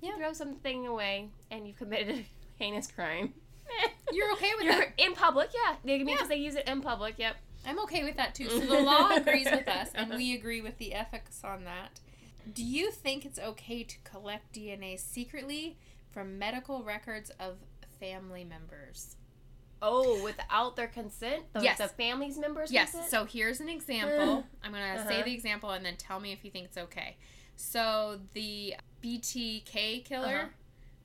Yeah. 0.00 0.16
throw 0.16 0.32
something 0.32 0.86
away 0.86 1.30
and 1.50 1.66
you've 1.66 1.76
committed 1.76 2.14
a 2.16 2.26
heinous 2.62 2.88
crime. 2.90 3.32
You're 4.12 4.32
okay 4.32 4.50
with 4.56 4.64
You're 4.66 4.74
that? 4.76 4.92
in 4.98 5.14
public, 5.14 5.50
yeah. 5.54 5.76
They 5.84 5.98
because 6.02 6.20
Yeah. 6.22 6.26
they 6.28 6.36
use 6.36 6.54
it 6.56 6.66
in 6.68 6.80
public. 6.80 7.14
Yep. 7.18 7.36
I'm 7.66 7.78
okay 7.80 8.04
with 8.04 8.16
that 8.16 8.34
too. 8.34 8.48
So 8.48 8.60
the 8.60 8.80
law 8.80 9.10
agrees 9.16 9.48
with 9.50 9.68
us, 9.68 9.90
and 9.94 10.10
we 10.14 10.34
agree 10.34 10.60
with 10.60 10.78
the 10.78 10.94
ethics 10.94 11.42
on 11.44 11.64
that. 11.64 12.00
Do 12.52 12.64
you 12.64 12.90
think 12.90 13.26
it's 13.26 13.38
okay 13.38 13.82
to 13.82 13.96
collect 14.04 14.54
DNA 14.54 14.98
secretly 14.98 15.76
from 16.10 16.38
medical 16.38 16.82
records 16.82 17.30
of 17.38 17.56
family 18.00 18.44
members? 18.44 19.16
Oh, 19.82 20.22
without 20.24 20.74
their 20.76 20.88
consent, 20.88 21.44
the, 21.52 21.60
Yes. 21.60 21.78
the 21.78 21.88
family's 21.88 22.38
members. 22.38 22.72
Yes. 22.72 22.92
consent? 22.92 23.10
So 23.10 23.24
here's 23.26 23.60
an 23.60 23.68
example. 23.68 24.44
I'm 24.64 24.72
going 24.72 24.96
to 24.96 25.04
say 25.06 25.16
Uh-huh. 25.16 25.24
the 25.24 25.34
example 25.34 25.70
and 25.70 25.84
then 25.84 25.96
tell 25.96 26.18
me 26.20 26.32
if 26.32 26.44
you 26.44 26.50
think 26.50 26.64
it's 26.66 26.78
okay. 26.78 27.16
So 27.56 28.18
the 28.32 28.74
BTK 29.04 30.04
killer, 30.04 30.26
Uh-huh. 30.38 30.48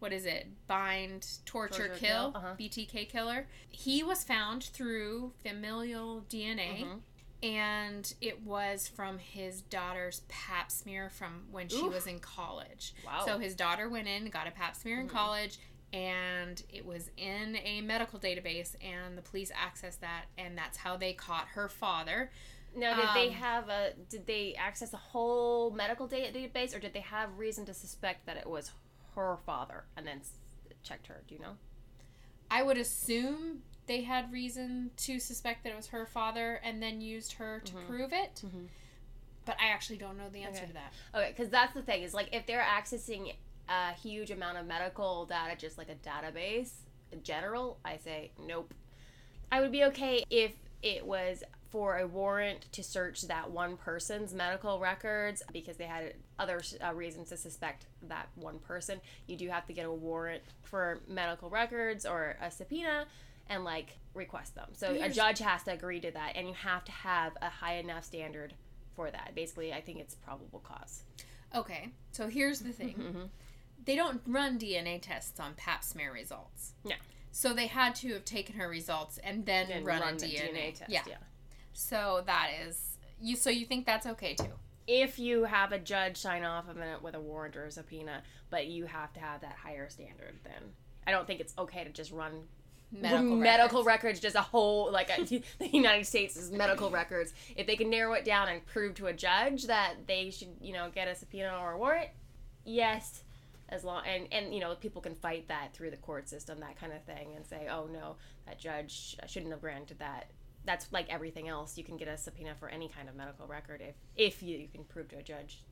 What 0.03 0.11
is 0.11 0.25
it? 0.25 0.47
Bind, 0.67 1.25
torture, 1.45 1.87
Torture, 1.87 1.93
kill, 1.97 2.31
kill, 2.31 2.31
uh-huh. 2.35 2.55
BTK 2.59 3.07
killer. 3.07 3.47
He 3.69 4.03
was 4.03 4.25
found 4.25 4.61
through 4.65 5.31
familial 5.41 6.25
DNA. 6.29 6.83
Mhm. 6.83 6.99
And 7.41 8.13
it 8.19 8.41
was 8.41 8.85
from 8.87 9.17
his 9.17 9.61
daughter's 9.61 10.23
pap 10.27 10.69
smear 10.71 11.09
from 11.09 11.45
when 11.51 11.69
she 11.69 11.81
was 11.87 12.05
in 12.05 12.19
college. 12.19 12.93
Wow. 13.05 13.23
So 13.25 13.37
his 13.39 13.55
daughter 13.55 13.87
went 13.89 14.09
in, 14.09 14.29
got 14.29 14.45
a 14.45 14.51
pap 14.51 14.75
smear 14.75 14.99
in 14.99 15.07
Mhm. 15.07 15.11
college, 15.11 15.57
and 15.93 16.61
it 16.69 16.85
was 16.85 17.09
in 17.15 17.55
a 17.63 17.79
medical 17.81 18.19
database, 18.19 18.75
and 18.83 19.17
the 19.17 19.21
police 19.21 19.51
accessed 19.53 19.99
that, 20.01 20.25
and 20.37 20.57
that's 20.57 20.77
how 20.77 20.97
they 20.97 21.13
caught 21.13 21.47
her 21.49 21.69
father. 21.69 22.29
Now, 22.75 22.95
did 22.95 23.09
they 23.13 23.27
Um, 23.29 23.33
have 23.35 23.69
a? 23.69 23.93
Did 24.09 24.25
they 24.25 24.55
access 24.55 24.91
a 24.93 24.97
whole 24.97 25.69
medical 25.71 26.07
da- 26.07 26.31
database, 26.31 26.75
or 26.75 26.79
did 26.79 26.91
they 26.93 27.01
have 27.01 27.37
reason 27.37 27.65
to 27.67 27.73
suspect 27.73 28.25
that 28.25 28.35
it 28.35 28.47
was 28.47 28.71
her 29.15 29.37
father 29.45 29.85
and 29.97 30.05
then 30.05 30.21
checked 30.83 31.07
her? 31.07 31.21
Do 31.27 31.35
you 31.35 31.41
know? 31.41 31.57
I 32.51 32.63
would 32.63 32.77
assume 32.77 33.63
they 33.87 34.01
had 34.01 34.31
reason 34.31 34.91
to 34.97 35.19
suspect 35.19 35.63
that 35.63 35.71
it 35.71 35.75
was 35.75 35.87
her 35.87 36.05
father, 36.05 36.59
and 36.63 36.81
then 36.81 37.01
used 37.01 37.33
her 37.33 37.59
to 37.65 37.73
Mhm. 37.73 37.85
prove 37.87 38.13
it. 38.13 38.41
Mhm. 38.45 38.69
But 39.45 39.59
I 39.59 39.67
actually 39.67 39.97
don't 39.97 40.17
know 40.17 40.29
the 40.29 40.43
answer 40.43 40.59
Okay. 40.59 40.67
to 40.67 40.73
that. 40.73 40.93
Okay, 41.13 41.29
because 41.31 41.49
that's 41.49 41.73
the 41.73 41.81
thing 41.81 42.03
is 42.03 42.13
like 42.13 42.29
if 42.31 42.45
they're 42.45 42.61
accessing 42.61 43.35
a 43.67 43.91
huge 43.93 44.31
amount 44.31 44.57
of 44.57 44.65
medical 44.65 45.25
data, 45.25 45.55
just 45.57 45.77
like 45.77 45.89
a 45.89 45.95
database 45.95 46.73
in 47.11 47.23
general, 47.23 47.79
I 47.83 47.97
say 47.97 48.31
nope. 48.37 48.73
I 49.51 49.59
would 49.61 49.71
be 49.71 49.83
okay 49.85 50.23
if 50.29 50.53
it 50.81 51.05
was 51.05 51.43
for 51.73 51.97
a 51.97 52.05
warrant 52.05 52.71
to 52.71 52.83
search 52.83 53.23
that 53.23 53.49
one 53.49 53.75
person's 53.77 54.31
medical 54.31 54.79
records 54.79 55.41
because 55.51 55.75
they 55.75 55.85
had 55.87 56.13
other 56.37 56.61
uh, 56.85 56.93
reasons 56.93 57.29
to 57.29 57.35
suspect 57.35 57.87
that 58.07 58.29
one 58.35 58.59
person. 58.59 59.01
You 59.25 59.35
do 59.37 59.47
have 59.49 59.65
to 59.65 59.73
get 59.73 59.87
a 59.87 59.91
warrant 59.91 60.43
for 60.61 60.99
medical 61.07 61.49
records 61.49 62.05
or 62.05 62.37
a 62.39 62.51
subpoena 62.51 63.05
and 63.49 63.63
like 63.63 63.97
request 64.13 64.53
them. 64.53 64.67
So 64.73 64.91
a 64.93 65.09
judge 65.09 65.39
has 65.39 65.63
to 65.63 65.71
agree 65.71 65.99
to 66.01 66.11
that, 66.11 66.33
and 66.35 66.47
you 66.47 66.53
have 66.53 66.85
to 66.85 66.91
have 66.91 67.33
a 67.41 67.49
high 67.49 67.77
enough 67.77 68.03
standard 68.05 68.53
for 68.95 69.09
that. 69.09 69.31
Basically, 69.33 69.73
I 69.73 69.81
think 69.81 69.97
it's 69.99 70.13
probable 70.13 70.59
cause. 70.59 71.01
Okay, 71.55 71.89
so 72.11 72.27
here's 72.27 72.59
the 72.59 72.71
thing. 72.71 72.93
Mhm. 72.95 73.29
they 73.85 73.95
don't 73.95 74.21
run 74.27 74.59
DNA 74.59 74.99
tests 75.01 75.39
on 75.39 75.55
pap 75.55 75.83
smear 75.83 76.13
results. 76.13 76.73
No. 76.83 76.95
So 77.31 77.51
they 77.51 77.65
had 77.65 77.95
to 77.95 78.13
have 78.13 78.25
taken 78.25 78.55
her 78.57 78.69
results 78.69 79.17
and 79.17 79.43
then 79.43 79.71
and 79.71 79.85
run, 79.87 80.01
run 80.01 80.13
a 80.13 80.17
the 80.19 80.27
DNA. 80.27 80.71
test. 80.75 80.91
Yeah. 80.91 81.01
Yeah. 81.07 81.17
So 81.73 82.23
that 82.25 82.49
is 82.65 82.97
you. 83.19 83.35
So 83.35 83.49
you 83.49 83.65
think 83.65 83.85
that's 83.85 84.05
okay 84.07 84.35
too? 84.35 84.53
If 84.85 85.17
you 85.17 85.45
have 85.45 85.71
a 85.71 85.79
judge 85.79 86.17
sign 86.17 86.43
off 86.43 86.69
of 86.69 86.77
it 86.77 87.01
with 87.01 87.15
a 87.15 87.19
warrant 87.19 87.55
or 87.55 87.65
a 87.65 87.71
subpoena, 87.71 88.21
but 88.49 88.67
you 88.67 88.85
have 88.85 89.13
to 89.13 89.19
have 89.19 89.41
that 89.41 89.53
higher 89.53 89.89
standard, 89.89 90.35
then 90.43 90.73
I 91.07 91.11
don't 91.11 91.25
think 91.25 91.39
it's 91.39 91.53
okay 91.57 91.83
to 91.83 91.89
just 91.89 92.11
run 92.11 92.43
Medical, 93.01 93.35
medical 93.35 93.83
records. 93.83 94.03
records, 94.03 94.19
just 94.19 94.35
a 94.35 94.41
whole 94.41 94.91
like 94.91 95.09
a, 95.09 95.23
the 95.59 95.67
United 95.71 96.05
States' 96.05 96.37
is 96.37 96.51
medical 96.51 96.91
records. 96.91 97.33
If 97.55 97.65
they 97.65 97.75
can 97.75 97.89
narrow 97.89 98.13
it 98.13 98.23
down 98.23 98.49
and 98.49 98.63
prove 98.65 98.93
to 98.95 99.07
a 99.07 99.13
judge 99.13 99.65
that 99.65 99.95
they 100.05 100.29
should, 100.29 100.49
you 100.61 100.73
know, 100.73 100.91
get 100.93 101.07
a 101.07 101.15
subpoena 101.15 101.57
or 101.59 101.71
a 101.71 101.77
warrant, 101.77 102.09
yes, 102.65 103.23
as 103.69 103.83
long 103.83 104.03
and 104.05 104.27
and 104.31 104.53
you 104.53 104.59
know 104.59 104.75
people 104.75 105.01
can 105.01 105.15
fight 105.15 105.47
that 105.47 105.73
through 105.73 105.89
the 105.89 105.97
court 105.97 106.29
system, 106.29 106.59
that 106.59 106.79
kind 106.79 106.93
of 106.93 107.03
thing, 107.03 107.29
and 107.35 107.45
say, 107.45 107.67
oh 107.69 107.87
no, 107.91 108.15
that 108.45 108.59
judge 108.59 109.17
shouldn't 109.27 109.51
have 109.51 109.61
granted 109.61 109.97
that. 109.99 110.29
That's 110.65 110.87
like 110.91 111.09
everything 111.09 111.47
else. 111.47 111.77
You 111.77 111.83
can 111.83 111.97
get 111.97 112.07
a 112.07 112.17
subpoena 112.17 112.55
for 112.59 112.69
any 112.69 112.87
kind 112.87 113.09
of 113.09 113.15
medical 113.15 113.47
record 113.47 113.81
if 113.81 113.95
if 114.15 114.41
you, 114.43 114.57
you 114.57 114.67
can 114.67 114.83
prove 114.85 115.09
to 115.09 115.17
a 115.17 115.23
judge 115.23 115.63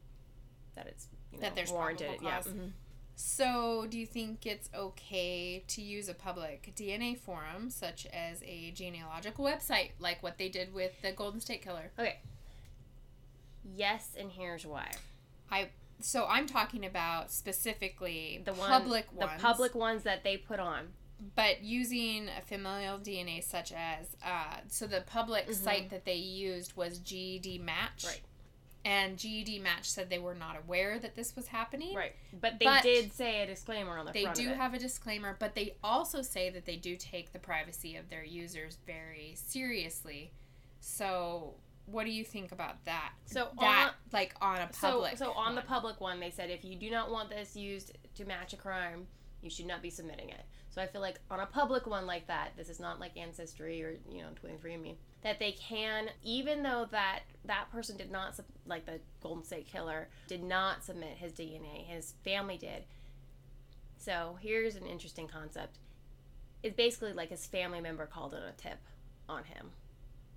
that 0.76 0.88
it's 0.88 1.08
you 1.32 1.38
know, 1.38 1.44
That 1.44 1.56
there's 1.56 1.72
warranted. 1.72 2.08
probable 2.20 2.28
Yeah. 2.28 2.36
cause. 2.42 2.48
mhm. 2.54 2.72
So 3.16 3.86
do 3.90 4.00
you 4.00 4.06
think 4.06 4.46
it's 4.46 4.70
okay 4.74 5.64
to 5.68 5.82
use 5.82 6.10
a 6.10 6.14
public 6.14 6.74
DNA 6.76 7.16
forum 7.18 7.70
such 7.70 8.06
as 8.08 8.42
a 8.44 8.72
genealogical 8.72 9.46
website, 9.46 9.92
like 10.00 10.24
what 10.24 10.38
they 10.38 10.50
did 10.50 10.74
with 10.74 11.02
the 11.02 11.12
Golden 11.12 11.40
State 11.40 11.62
Killer? 11.62 11.92
Okay. 12.00 12.20
Yes, 13.64 14.16
and 14.18 14.32
here's 14.32 14.66
why. 14.66 14.92
I 15.52 15.70
so 16.00 16.26
I'm 16.26 16.48
talking 16.48 16.84
about 16.86 17.32
specifically 17.32 18.42
The 18.44 18.54
one, 18.54 18.70
public 18.70 19.08
the 19.20 19.28
public 19.38 19.76
ones 19.76 20.04
that 20.04 20.24
they 20.24 20.36
put 20.38 20.60
on. 20.60 20.94
But 21.36 21.62
using 21.64 22.28
a 22.30 22.42
familial 22.42 22.98
DNA 22.98 23.44
such 23.44 23.72
as 23.72 24.16
uh, 24.26 24.58
so 24.68 24.88
the 24.88 25.02
public 25.02 25.48
Mhm. 25.48 25.54
site 25.54 25.90
that 25.92 26.06
they 26.06 26.16
used 26.16 26.76
was 26.76 26.98
GED 27.00 27.60
Match, 27.60 28.06
Right. 28.06 28.22
And 28.84 29.16
GED 29.20 29.60
Match 29.60 29.88
said 29.92 30.10
they 30.10 30.18
were 30.18 30.34
not 30.34 30.58
aware 30.58 30.98
that 30.98 31.14
this 31.14 31.36
was 31.36 31.46
happening. 31.48 31.94
Right. 31.96 32.16
But 32.34 32.58
they 32.58 32.66
But 32.66 32.82
did 32.82 33.14
say 33.14 33.44
a 33.44 33.46
disclaimer 33.46 33.96
on 34.00 34.08
the 34.08 34.12
They 34.12 34.26
do 34.34 34.50
have 34.56 34.74
a 34.74 34.80
disclaimer, 34.80 35.36
but 35.40 35.54
they 35.54 35.76
also 35.84 36.24
say 36.24 36.50
that 36.50 36.66
they 36.66 36.78
do 36.78 36.98
take 36.98 37.32
the 37.32 37.38
privacy 37.38 37.96
of 37.96 38.10
their 38.10 38.24
users 38.24 38.78
very 38.88 39.36
seriously. 39.36 40.32
So, 40.80 41.54
what 41.86 42.06
do 42.06 42.12
you 42.12 42.24
think 42.26 42.52
about 42.52 42.84
that? 42.86 43.14
so 43.26 43.50
That 43.60 43.90
on, 43.90 43.94
like 44.12 44.34
on 44.42 44.58
a 44.60 44.68
public. 44.68 45.16
so 45.18 45.32
on 45.34 45.54
the 45.54 45.62
public 45.62 46.02
one, 46.02 46.20
they 46.20 46.32
said 46.32 46.50
if 46.50 46.66
you 46.66 46.76
do 46.76 46.90
not 46.90 47.12
want 47.12 47.30
this 47.30 47.56
used 47.56 47.96
to 48.16 48.26
match 48.26 48.54
a 48.54 48.58
crime, 48.58 49.06
you 49.42 49.50
should 49.50 49.66
not 49.66 49.82
be 49.82 49.90
submitting 49.90 50.30
it. 50.30 50.44
So 50.70 50.82
I 50.82 50.88
feel 50.88 51.02
like 51.02 51.20
on 51.30 51.40
a 51.40 51.46
public 51.46 51.86
one 51.88 52.06
like 52.06 52.28
that, 52.28 52.52
this 52.56 52.70
is 52.70 52.80
not 52.80 53.00
like 53.00 53.18
Ancestry 53.18 53.84
or 53.84 53.98
you 54.10 54.22
know 54.22 54.30
23andMe, 54.44 54.96
that 55.24 55.40
they 55.40 55.52
can, 55.54 56.10
even 56.24 56.64
though 56.64 56.88
that 56.92 57.22
that 57.46 57.70
person 57.72 57.98
did 57.98 58.12
not 58.12 58.36
sub- 58.36 58.46
like 58.66 58.86
the 58.86 59.00
Golden 59.22 59.44
State 59.44 59.68
Killer 59.68 60.08
did 60.28 60.44
not 60.44 60.84
submit 60.84 61.18
his 61.18 61.34
DNA, 61.34 61.86
his 61.86 62.14
family 62.24 62.58
did. 62.58 62.84
So 63.98 64.38
here's 64.42 64.76
an 64.76 64.86
interesting 64.86 65.28
concept. 65.28 65.78
It's 66.64 66.76
basically 66.76 67.14
like 67.14 67.30
his 67.30 67.46
family 67.46 67.82
member 67.82 68.06
called 68.06 68.34
in 68.34 68.42
a 68.42 68.52
tip 68.54 68.80
on 69.28 69.44
him. 69.44 69.72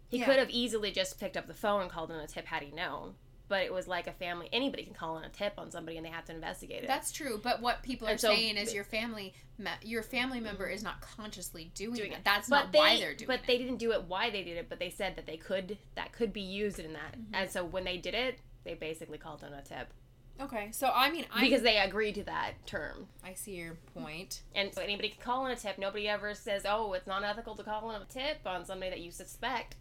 He 0.08 0.18
Yeah. 0.18 0.26
could 0.26 0.38
have 0.38 0.50
easily 0.50 0.90
just 0.90 1.18
picked 1.18 1.36
up 1.36 1.46
the 1.46 1.54
phone 1.54 1.82
and 1.82 1.90
called 1.90 2.10
in 2.10 2.16
a 2.18 2.26
tip 2.26 2.46
had 2.46 2.62
he 2.62 2.70
known. 2.70 3.14
But 3.54 3.62
it 3.62 3.72
was 3.72 3.86
like 3.86 4.08
a 4.08 4.12
family. 4.12 4.48
Anybody 4.52 4.82
can 4.82 4.94
call 4.94 5.16
in 5.16 5.22
a 5.22 5.28
tip 5.28 5.52
on 5.58 5.70
somebody, 5.70 5.96
and 5.96 6.04
they 6.04 6.10
have 6.10 6.24
to 6.24 6.34
investigate 6.34 6.82
it. 6.82 6.88
That's 6.88 7.12
true, 7.12 7.38
but 7.40 7.62
what 7.62 7.84
people 7.84 8.08
are 8.08 8.18
so- 8.18 8.34
saying 8.34 8.56
is 8.56 8.74
your 8.74 8.82
family, 8.82 9.32
me- 9.58 9.70
your 9.84 10.02
family 10.02 10.40
member 10.40 10.66
is 10.66 10.82
not 10.82 11.00
consciously 11.00 11.70
doing, 11.76 11.94
Doing 11.94 12.10
it. 12.10 12.16
it. 12.16 12.24
That's 12.24 12.48
but 12.48 12.56
not 12.56 12.72
they, 12.72 12.78
why 12.80 12.98
they're 12.98 13.14
doing 13.14 13.28
but 13.28 13.34
it. 13.34 13.40
But 13.42 13.46
they 13.46 13.58
didn't 13.58 13.76
do 13.76 13.92
it 13.92 14.06
why 14.08 14.30
they 14.30 14.42
did 14.42 14.56
it. 14.56 14.68
But 14.68 14.80
they 14.80 14.90
said 14.90 15.14
that 15.14 15.26
they 15.26 15.36
could. 15.36 15.78
That 15.94 16.10
could 16.12 16.32
be 16.32 16.40
used 16.40 16.80
in 16.80 16.94
that. 16.94 17.12
Mm-hmm. 17.12 17.32
And 17.34 17.48
so 17.48 17.64
when 17.64 17.84
they 17.84 17.96
did 17.96 18.14
it, 18.14 18.40
they 18.64 18.74
basically 18.74 19.18
called 19.18 19.44
in 19.44 19.52
a 19.52 19.62
tip 19.62 19.92
okay, 20.40 20.68
so 20.72 20.90
I 20.92 21.10
mean, 21.10 21.26
I 21.32 21.42
because 21.42 21.62
they 21.62 21.78
agreed 21.78 22.16
to 22.16 22.24
that 22.24 22.54
term. 22.66 23.06
I 23.22 23.34
see 23.34 23.52
your 23.52 23.76
point. 23.94 24.42
And 24.54 24.72
so 24.74 24.82
anybody 24.82 25.10
can 25.10 25.22
call 25.22 25.46
in 25.46 25.52
a 25.52 25.56
tip. 25.56 25.78
Nobody 25.78 26.08
ever 26.08 26.34
says, 26.34 26.62
"Oh, 26.68 26.92
it's 26.94 27.06
not 27.06 27.22
ethical 27.22 27.54
to 27.56 27.62
call 27.62 27.90
in 27.92 28.02
a 28.02 28.04
tip 28.04 28.38
on 28.46 28.64
somebody 28.64 28.90
that 28.90 29.00
you 29.00 29.10
suspect." 29.10 29.76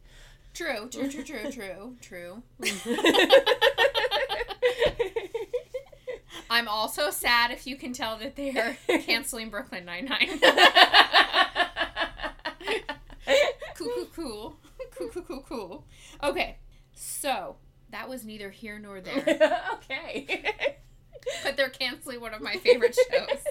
True, 0.57 0.87
true, 0.87 1.09
true, 1.09 1.23
true, 1.23 1.51
true, 1.51 1.95
true. 1.99 2.43
I'm 6.49 6.67
also 6.67 7.09
sad 7.09 7.49
if 7.49 7.65
you 7.65 7.75
can 7.75 7.91
tell 7.91 8.17
that 8.19 8.35
they're 8.35 8.77
canceling 8.99 9.49
Brooklyn 9.49 9.83
Nine 9.85 10.05
Nine. 10.05 10.39
cool, 13.73 14.05
cool, 14.15 14.55
cool, 14.95 15.09
cool, 15.09 15.23
cool, 15.23 15.45
cool. 15.49 15.85
Okay, 16.21 16.57
so 16.93 17.55
that 17.89 18.07
was 18.07 18.23
neither 18.23 18.51
here 18.51 18.77
nor 18.77 19.01
there, 19.01 19.23
okay. 19.73 20.77
but 21.43 21.57
they're 21.57 21.69
canceling 21.69 22.21
one 22.21 22.35
of 22.35 22.41
my 22.43 22.57
favorite 22.57 22.95
shows. 22.95 23.43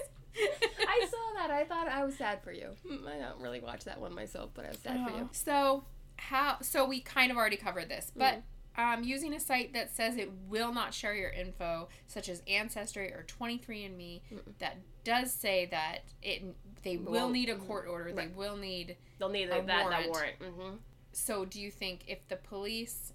I 0.87 1.05
saw 1.11 1.33
that. 1.35 1.51
I 1.51 1.65
thought 1.65 1.89
I 1.89 2.05
was 2.05 2.15
sad 2.15 2.41
for 2.43 2.53
you. 2.53 2.69
Mm, 2.89 3.05
I 3.05 3.19
don't 3.19 3.41
really 3.41 3.59
watch 3.59 3.83
that 3.83 3.99
one 3.99 4.15
myself, 4.15 4.51
but 4.53 4.63
I 4.63 4.69
was 4.69 4.79
sad 4.79 5.05
for 5.05 5.17
you. 5.17 5.27
So 5.33 5.83
how? 6.29 6.57
So 6.61 6.85
we 6.85 6.99
kind 7.01 7.31
of 7.31 7.37
already 7.37 7.57
covered 7.57 7.89
this, 7.89 8.11
but 8.15 8.41
um, 8.77 9.03
using 9.03 9.33
a 9.33 9.39
site 9.39 9.73
that 9.73 9.95
says 9.95 10.17
it 10.17 10.31
will 10.47 10.73
not 10.73 10.93
share 10.93 11.13
your 11.15 11.29
info, 11.29 11.89
such 12.07 12.27
as 12.29 12.41
Ancestry 12.47 13.11
or 13.11 13.25
23andMe, 13.27 14.21
Mm-mm. 14.33 14.39
that 14.59 14.77
does 15.03 15.31
say 15.31 15.67
that 15.71 15.99
it 16.21 16.43
they 16.81 16.97
will 16.97 17.11
Won't- 17.13 17.33
need 17.33 17.49
a 17.49 17.55
court 17.55 17.87
order. 17.87 18.11
They 18.11 18.27
will 18.27 18.57
need. 18.57 18.97
They'll 19.19 19.29
need 19.29 19.49
A 19.49 19.61
that, 19.61 19.67
that 19.67 20.09
warrant. 20.09 20.35
warrant. 20.41 20.55
hmm 20.71 20.75
So 21.11 21.45
do 21.45 21.61
you 21.61 21.69
think 21.71 22.05
if 22.07 22.27
the 22.27 22.35
police, 22.35 23.13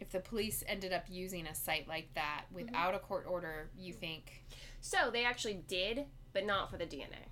if 0.00 0.10
the 0.10 0.20
police 0.20 0.62
ended 0.66 0.92
up 0.92 1.04
using 1.08 1.46
a 1.46 1.54
site 1.54 1.86
like 1.88 2.12
that 2.14 2.44
Mm-hmm. 2.46 2.54
without 2.66 2.94
a 2.94 2.98
court 2.98 3.24
order, 3.28 3.70
you 3.78 3.92
think? 3.92 4.44
So 4.80 5.10
they 5.12 5.24
actually 5.24 5.62
did, 5.68 6.06
but 6.32 6.44
not 6.46 6.70
for 6.70 6.76
the 6.76 6.84
DNA. 6.86 7.28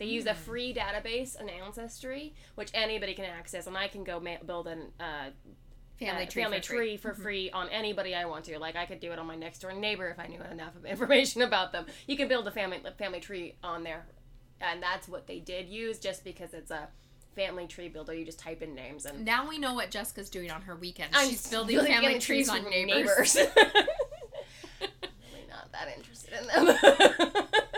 They 0.00 0.06
use 0.06 0.24
a 0.26 0.32
Hmm. 0.34 0.40
free 0.40 0.74
database, 0.74 1.38
an 1.38 1.48
ancestry, 1.48 2.34
which 2.56 2.70
anybody 2.74 3.14
can 3.14 3.26
access, 3.26 3.66
and 3.68 3.76
I 3.76 3.86
can 3.86 4.02
go 4.02 4.18
ma- 4.18 4.42
build 4.44 4.66
an 4.66 4.90
uh, 4.98 5.30
Family 6.00 6.24
tree 6.26 6.42
family 6.42 6.60
for 6.60 6.66
free. 6.66 6.76
tree 6.78 6.96
for 6.96 7.12
free 7.14 7.50
on 7.50 7.68
anybody 7.68 8.14
I 8.14 8.24
want 8.24 8.46
to. 8.46 8.58
Like 8.58 8.74
I 8.74 8.86
could 8.86 9.00
do 9.00 9.12
it 9.12 9.18
on 9.18 9.26
my 9.26 9.36
next 9.36 9.58
door 9.58 9.72
neighbor 9.74 10.08
if 10.08 10.18
I 10.18 10.26
knew 10.28 10.40
enough 10.50 10.74
of 10.74 10.86
information 10.94 11.42
about 11.42 11.72
them. 11.72 11.84
You 12.06 12.16
can 12.16 12.26
build 12.26 12.48
a 12.48 12.50
family 12.50 12.80
family 12.98 13.20
tree 13.20 13.56
on 13.62 13.84
there, 13.84 14.06
and 14.62 14.82
that's 14.82 15.06
what 15.06 15.26
they 15.26 15.38
did 15.40 15.68
use, 15.68 15.98
just 15.98 16.24
because 16.24 16.54
it's 16.54 16.70
a 16.70 16.88
family 17.36 17.66
tree 17.66 17.90
builder. 17.90 18.14
You 18.14 18.24
just 18.24 18.38
type 18.38 18.62
in 18.62 18.74
names 18.74 19.04
and 19.04 19.26
Now 19.26 19.46
we 19.46 19.58
know 19.58 19.74
what 19.74 19.90
Jessica's 19.90 20.30
doing 20.30 20.50
on 20.50 20.62
her 20.62 20.74
weekends. 20.74 21.14
I'm 21.14 21.28
She's 21.28 21.46
building 21.46 21.78
family, 21.84 22.14
trees 22.14 22.24
trees 22.24 22.48
on 22.48 22.62
for 22.64 22.70
neighbors. 22.70 23.36
really 24.80 25.46
not 25.50 25.70
that 25.72 25.88
interested 25.94 26.32
in 26.40 26.46
them. 26.46 27.32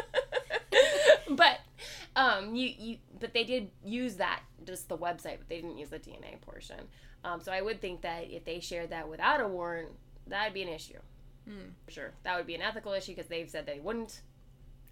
um, 2.16 2.54
you 2.54 2.68
you 2.78 2.96
but 3.20 3.32
they 3.32 3.44
did 3.44 3.70
use 3.84 4.16
that 4.16 4.40
just 4.66 4.88
the 4.88 4.96
website, 4.98 5.38
but 5.38 5.48
they 5.48 5.56
didn't 5.56 5.78
use 5.78 5.88
the 5.90 5.98
DNA 5.98 6.40
portion. 6.40 6.76
Um, 7.24 7.40
so 7.40 7.52
I 7.52 7.62
would 7.62 7.80
think 7.80 8.02
that 8.02 8.30
if 8.30 8.44
they 8.44 8.60
shared 8.60 8.90
that 8.90 9.08
without 9.08 9.40
a 9.40 9.46
warrant, 9.48 9.90
that'd 10.26 10.52
be 10.54 10.62
an 10.62 10.68
issue. 10.68 10.98
For 11.86 11.90
sure, 11.90 12.12
that 12.22 12.36
would 12.36 12.46
be 12.46 12.54
an 12.54 12.62
ethical 12.62 12.92
issue 12.92 13.12
because 13.14 13.28
they've 13.28 13.50
said 13.50 13.66
they 13.66 13.80
wouldn't. 13.80 14.20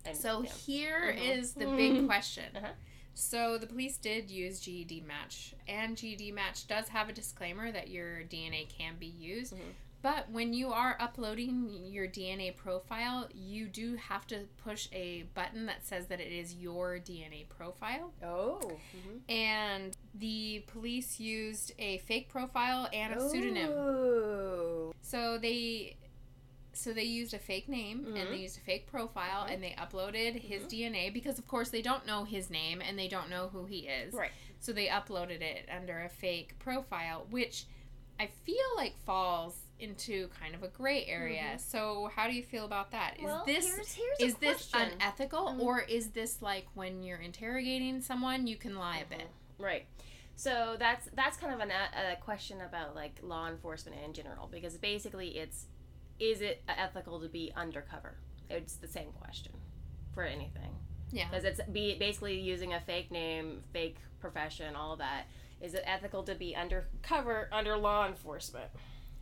And, 0.05 0.17
So 0.17 0.43
yeah. 0.43 0.51
here 0.51 1.15
Mhm. 1.17 1.39
is 1.39 1.53
the 1.53 1.67
big 1.77 2.07
question. 2.07 2.45
Uh-huh. 2.57 2.67
So 3.15 3.59
the 3.59 3.67
police 3.67 3.97
did 3.97 4.31
use 4.31 4.61
GED 4.61 5.03
match, 5.07 5.55
and 5.69 5.97
GED 5.97 6.33
match 6.33 6.67
does 6.67 6.89
have 6.89 7.09
a 7.09 7.13
disclaimer 7.13 7.71
that 7.71 7.89
your 7.89 8.23
DNA 8.25 8.67
can 8.67 8.97
be 8.99 9.07
used. 9.07 9.55
Mhm. 9.55 9.75
But 10.03 10.31
when 10.31 10.55
you 10.55 10.73
are 10.73 10.97
uploading 10.99 11.85
your 11.85 12.07
DNA 12.07 12.53
profile, 12.53 13.29
you 13.35 13.69
do 13.69 13.97
have 13.97 14.27
to 14.29 14.47
push 14.57 14.89
a 14.93 15.25
button 15.35 15.67
that 15.67 15.85
says 15.85 16.07
that 16.07 16.21
it 16.21 16.33
is 16.33 16.55
your 16.55 16.99
DNA 16.99 17.45
profile. 17.51 18.15
Oh. 18.23 18.61
Mm-hmm. 18.63 19.31
And 19.31 19.97
the 20.15 20.65
police 20.69 21.21
used 21.21 21.73
a 21.79 21.99
fake 21.99 22.31
profile 22.31 22.89
and 22.95 23.15
a 23.15 23.29
pseudonym. 23.29 23.71
Oh. 23.73 24.95
So 25.03 25.37
they 25.37 25.97
so 26.73 26.93
they 26.93 27.03
used 27.05 27.35
a 27.35 27.39
fake 27.39 27.69
name 27.69 28.05
and 28.07 28.17
Mhm. 28.17 28.31
they 28.31 28.37
used 28.37 28.59
a 28.59 28.61
fake 28.61 28.87
profile 28.87 29.47
Mhm. 29.47 29.53
and 29.55 29.63
they 29.63 29.73
uploaded 29.73 30.41
his 30.41 30.63
Mhm. 30.65 30.69
DNA 30.69 31.11
because 31.13 31.39
of 31.39 31.47
course 31.49 31.71
they 31.71 31.83
don't 31.83 32.07
know 32.07 32.25
his 32.25 32.49
name 32.51 32.81
and 32.81 32.99
they 32.99 33.09
don't 33.09 33.29
know 33.29 33.49
who 33.49 33.65
he 33.67 33.89
is. 33.89 34.15
Right. 34.15 34.31
So 34.61 34.73
they 34.73 34.87
uploaded 34.89 35.41
it 35.41 35.69
under 35.71 36.01
a 36.03 36.09
fake 36.09 36.59
profile 36.59 37.27
which 37.31 37.65
I 38.19 38.27
feel 38.27 38.77
like 38.77 38.97
falls 39.05 39.57
into 39.79 40.29
kind 40.29 40.55
of 40.55 40.63
a 40.63 40.69
gray 40.69 41.07
area. 41.07 41.53
Mhm. 41.55 41.61
So 41.61 42.11
how 42.15 42.27
do 42.29 42.35
you 42.35 42.43
feel 42.43 42.67
about 42.67 42.91
that? 42.91 43.17
Is 43.19 43.25
well, 43.25 43.45
this 43.47 43.65
here's, 43.65 43.93
here's 43.95 44.21
is 44.21 44.35
this 44.37 44.71
unethical 44.75 45.47
Mhm. 45.49 45.61
or 45.61 45.81
is 45.81 46.11
this 46.11 46.43
like 46.43 46.67
when 46.75 47.03
you're 47.03 47.21
interrogating 47.21 48.03
someone 48.03 48.47
you 48.47 48.57
can 48.57 48.77
lie 48.77 48.99
a 48.99 49.07
bit? 49.07 49.21
Mhm. 49.23 49.65
Right. 49.65 49.87
So 50.37 50.77
that's 50.79 51.09
that's 51.15 51.37
kind 51.39 51.53
of 51.55 51.61
an, 51.61 51.71
a 51.71 52.17
question 52.17 52.61
about 52.61 52.95
like 52.95 53.19
law 53.23 53.49
enforcement 53.49 54.01
in 54.03 54.13
general 54.13 54.47
because 54.49 54.77
basically 54.79 55.39
it's 55.39 55.67
is 56.21 56.41
it 56.43 56.63
ethical 56.69 57.21
to 57.21 57.29
be 57.29 57.53
undercover? 57.57 58.17
It's 58.49 58.77
the 58.77 58.89
same 58.89 59.11
question 59.13 59.53
for 60.15 60.23
anything 60.25 60.75
Yeah. 61.11 61.29
because 61.29 61.45
it's 61.45 61.61
be 61.73 61.97
basically 61.99 62.39
using 62.41 62.75
a 62.75 62.81
fake 62.81 63.11
name, 63.11 63.63
fake 63.73 63.97
profession, 64.21 64.77
all 64.77 64.97
that. 64.97 65.27
Is 65.61 65.75
it 65.75 65.83
ethical 65.87 66.23
to 66.25 66.35
be 66.35 66.55
undercover 66.57 67.49
under 67.53 67.77
law 67.77 68.07
enforcement 68.07 68.71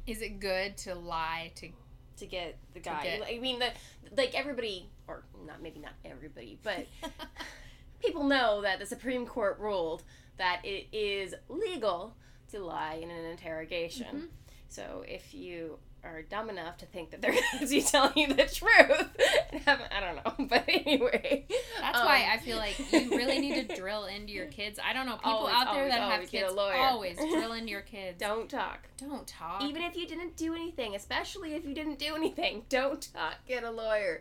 Is 0.06 0.22
it 0.22 0.40
good 0.40 0.76
to 0.78 0.94
lie 0.94 1.52
to 1.56 1.70
to 2.18 2.26
get 2.26 2.58
the 2.74 2.80
guy? 2.80 3.02
get- 3.04 3.22
I 3.28 3.38
mean, 3.38 3.58
the 3.60 3.70
like 4.16 4.34
everybody, 4.34 4.90
or 5.06 5.24
not 5.46 5.62
maybe 5.62 5.78
not 5.78 5.92
everybody, 6.04 6.58
but 6.62 6.86
people 8.00 8.24
know 8.24 8.62
that 8.62 8.78
the 8.78 8.86
Supreme 8.86 9.26
Court 9.26 9.58
ruled 9.58 10.02
that 10.36 10.60
it 10.64 10.86
is 10.92 11.34
legal 11.48 12.16
to 12.52 12.60
lie 12.60 12.94
in 12.94 13.10
an 13.10 13.24
interrogation. 13.26 14.06
Mhm. 14.22 14.28
So 14.68 15.04
if 15.06 15.34
you 15.34 15.78
are 16.14 16.22
dumb 16.22 16.50
enough 16.50 16.76
to 16.78 16.86
think 16.86 17.10
that 17.10 17.20
they're 17.22 17.32
going 17.52 17.58
to 17.60 17.66
be 17.66 17.82
telling 17.82 18.12
you 18.16 18.28
the 18.28 18.44
truth, 18.44 19.08
I 19.66 20.00
don't 20.00 20.16
know, 20.16 20.46
but 20.48 20.64
anyway, 20.68 21.46
That's 21.80 21.98
um, 21.98 22.04
why 22.06 22.28
I 22.32 22.38
feel 22.38 22.56
like 22.56 22.78
you 22.92 23.10
really 23.10 23.38
need 23.38 23.68
to 23.68 23.76
drill 23.76 24.06
into 24.06 24.32
your 24.32 24.46
kids. 24.46 24.78
I 24.84 24.92
don't 24.92 25.06
know 25.06 25.16
people 25.16 25.32
Always, 25.32 25.54
out 25.54 25.64
there 25.72 25.84
always, 25.84 25.92
that 25.92 26.00
always 26.02 26.20
have 26.20 26.30
kids. 26.30 26.52
Always 26.56 27.16
drill 27.16 27.52
into 27.52 27.70
your 27.70 27.82
kids. 27.82 28.18
don't 28.18 28.48
talk. 28.48 28.88
Don't 28.98 29.26
talk. 29.26 29.62
Even 29.62 29.82
if 29.82 29.96
you 29.96 30.06
didn't 30.06 30.36
do 30.36 30.54
anything, 30.54 30.94
especially 30.94 31.54
if 31.54 31.64
you 31.64 31.74
didn't 31.74 31.98
do 31.98 32.14
anything, 32.14 32.64
don't 32.68 33.08
talk. 33.14 33.36
Get 33.46 33.64
a 33.64 33.70
lawyer. 33.70 34.20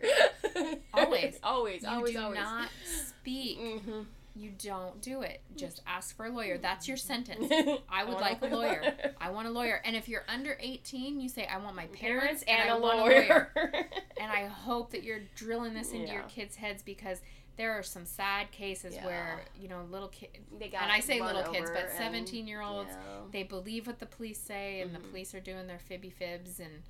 Always. 0.94 1.38
always, 1.42 1.82
you 1.82 1.88
always, 1.88 2.12
do 2.12 2.20
always. 2.20 2.38
not 2.38 2.68
speak. 2.84 3.58
hmm 3.58 4.02
You 4.38 4.52
don't 4.56 5.02
do 5.02 5.22
it. 5.22 5.40
Just 5.56 5.82
ask 5.84 6.16
for 6.16 6.26
a 6.26 6.30
lawyer. 6.30 6.58
That's 6.58 6.86
your 6.86 6.96
sentence. 6.96 7.50
I 7.90 8.04
would 8.04 8.20
like 8.20 8.40
a 8.40 8.46
lawyer. 8.46 8.94
I 9.20 9.30
want 9.30 9.48
a 9.48 9.50
lawyer. 9.50 9.82
And 9.84 9.96
if 9.96 10.08
you're 10.08 10.24
under 10.28 10.56
18, 10.60 11.20
you 11.20 11.28
say, 11.28 11.44
I 11.46 11.58
want 11.58 11.74
my 11.74 11.86
parents, 11.86 12.44
Parents 12.44 12.44
and, 12.46 12.70
I 12.70 12.76
a 12.76 12.78
want 12.78 12.98
lawyer. 12.98 13.52
And 14.20 14.32
I 14.32 14.46
hope 14.46 14.90
that 14.92 15.02
you're 15.04 15.20
drilling 15.36 15.74
this 15.74 15.92
into 15.92 16.12
your 16.12 16.22
kids' 16.24 16.56
heads 16.56 16.82
because 16.82 17.20
there 17.56 17.72
are 17.72 17.82
some 17.82 18.04
sad 18.06 18.50
cases 18.52 18.94
Yeah. 18.94 19.06
where, 19.06 19.40
you 19.60 19.68
know, 19.68 19.84
little 19.90 20.08
kids, 20.08 20.32
they 20.58 20.68
got 20.68 20.82
and 20.82 20.92
I 20.92 21.00
say 21.00 21.20
little 21.20 21.42
kids, 21.52 21.70
but 21.72 21.90
17 21.96 22.46
year 22.46 22.60
olds, 22.62 22.90
yeah. 22.90 22.96
they 23.32 23.42
believe 23.42 23.86
what 23.88 23.98
the 23.98 24.06
police 24.06 24.38
say 24.40 24.80
and 24.80 24.94
the 24.94 24.98
Mhm. 25.00 25.10
police 25.10 25.34
are 25.34 25.40
doing 25.40 25.66
their 25.66 25.78
fibby 25.80 26.10
fibs 26.10 26.60
and 26.60 26.82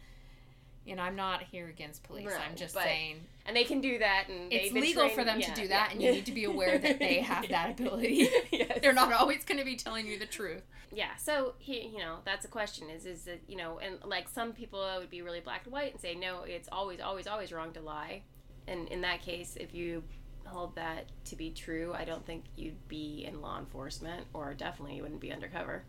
know 0.97 1.03
i'm 1.03 1.17
not 1.17 1.43
here 1.43 1.69
against 1.69 2.03
police 2.03 2.27
No, 2.27 2.37
i'm 2.37 2.57
just 2.57 2.75
but 2.75 2.85
saying 2.85 3.17
and 3.47 3.57
they 3.57 3.65
can 3.65 3.81
do 3.81 3.99
that, 3.99 4.25
and 4.29 4.53
it's 4.53 4.73
legal 4.75 5.05
trained- 5.05 5.15
for 5.15 5.25
them 5.25 5.41
yeah, 5.41 5.53
to 5.55 5.61
do 5.63 5.69
that 5.69 5.89
yeah. 5.89 5.93
and 5.93 6.03
you 6.03 6.13
need 6.13 6.27
to 6.27 6.33
be 6.33 6.45
aware 6.45 6.77
that 6.79 6.99
they 6.99 7.21
have 7.33 7.49
that 7.49 7.71
ability 7.71 8.29
yes. 8.53 8.79
they're 8.83 8.93
not 8.93 9.13
always 9.13 9.45
going 9.45 9.59
to 9.59 9.65
be 9.65 9.75
telling 9.77 10.07
you 10.07 10.19
the 10.19 10.27
truth 10.27 10.63
Yeah, 10.93 11.17
so 11.17 11.55
he, 11.59 11.89
you 11.89 11.99
know, 11.99 12.17
that's 12.25 12.45
a 12.47 12.49
question. 12.49 12.89
Is 12.91 13.05
is 13.05 13.27
it, 13.27 13.43
you 13.47 13.57
know, 13.57 13.79
and 13.79 13.99
like 14.05 14.27
some 14.29 14.53
people 14.53 14.81
would 14.99 15.11
be 15.11 15.21
really 15.23 15.41
black 15.41 15.65
and 15.65 15.73
white 15.73 15.93
and 15.93 16.01
say 16.01 16.15
no, 16.15 16.45
it's 16.47 16.69
always, 16.73 16.99
always, 17.01 17.27
always 17.27 17.53
wrong 17.53 17.73
to 17.75 17.81
lie. 17.83 18.23
And 18.67 18.89
in 18.89 19.03
that 19.03 19.21
case, 19.23 19.57
if 19.61 19.75
you 19.75 20.03
hold 20.47 20.75
that 20.77 21.05
to 21.27 21.37
be 21.37 21.51
true, 21.51 21.93
I 21.95 22.05
don't 22.05 22.25
think 22.25 22.45
you'd 22.57 22.89
be 22.89 23.27
in 23.29 23.43
law 23.43 23.59
enforcement, 23.59 24.27
or 24.33 24.55
definitely 24.55 24.97
you 24.97 25.03
wouldn't 25.03 25.21
be 25.21 25.31
undercover. 25.33 25.85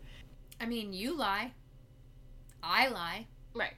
i 0.60 0.66
mean 0.66 0.92
you 0.92 1.16
lie 1.16 1.52
i 2.62 2.88
lie 2.88 3.26
Right. 3.54 3.74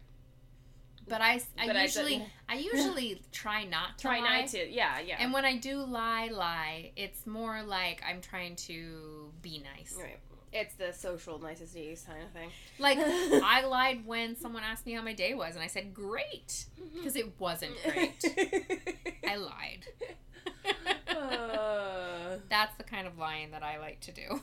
But 1.12 1.20
i, 1.20 1.35
I 1.59 1.66
But 1.68 1.77
usually 1.77 2.18
said- 2.18 2.31
I, 2.48 2.55
usually 2.72 3.22
try 3.33 3.64
not 3.64 3.98
to 3.98 4.03
Try 4.03 4.18
lie. 4.20 4.40
not 4.40 4.48
to. 4.51 4.70
Yeah, 4.72 4.98
yeah. 5.01 5.16
and 5.20 5.33
when 5.33 5.44
i 5.44 5.57
do 5.57 5.77
lie 5.85 6.29
lie 6.33 6.90
it's 6.96 7.27
more 7.27 7.62
like 7.62 8.03
i'm 8.09 8.20
trying 8.20 8.57
to 8.68 9.31
be 9.42 9.62
nice 9.77 9.94
right. 9.98 10.18
It's 10.55 10.75
the 10.75 10.92
social 10.92 11.38
niceties 11.38 12.05
kind 12.07 12.22
of 12.22 12.31
thing. 12.33 12.51
like 12.79 12.98
i 13.57 13.64
lied 13.64 14.05
when 14.07 14.37
someone 14.37 14.62
asked 14.64 14.85
me 14.87 14.92
how 14.92 15.03
my 15.03 15.14
day 15.14 15.33
was 15.35 15.55
and 15.55 15.62
i 15.62 15.66
said 15.66 15.94
great 15.94 16.66
because 16.94 17.16
it 17.16 17.29
wasn't 17.38 17.72
great 17.85 18.22
i 19.29 19.37
lied 19.37 19.87
Uh, 21.09 22.37
That's 22.48 22.75
the 22.77 22.85
kind 22.85 23.07
of 23.07 23.18
lying 23.18 23.51
that 23.51 23.62
I 23.62 23.79
like 23.79 24.01
to 24.03 24.12
do. 24.12 24.40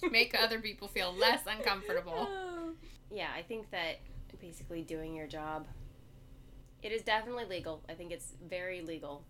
to 0.00 0.10
make 0.10 0.34
other 0.40 0.60
people 0.60 0.88
feel 0.88 1.12
less 1.14 1.40
uncomfortable. 1.46 2.28
Yeah, 3.10 3.28
I 3.36 3.42
think 3.42 3.70
that 3.70 4.00
basically 4.46 4.82
doing 4.82 5.14
your 5.14 5.26
job, 5.26 5.66
it 6.82 6.92
is 6.92 7.02
definitely 7.02 7.44
legal. 7.46 7.82
I 7.88 7.94
think 7.94 8.12
it's 8.12 8.34
very 8.48 8.80
legal. 8.80 9.24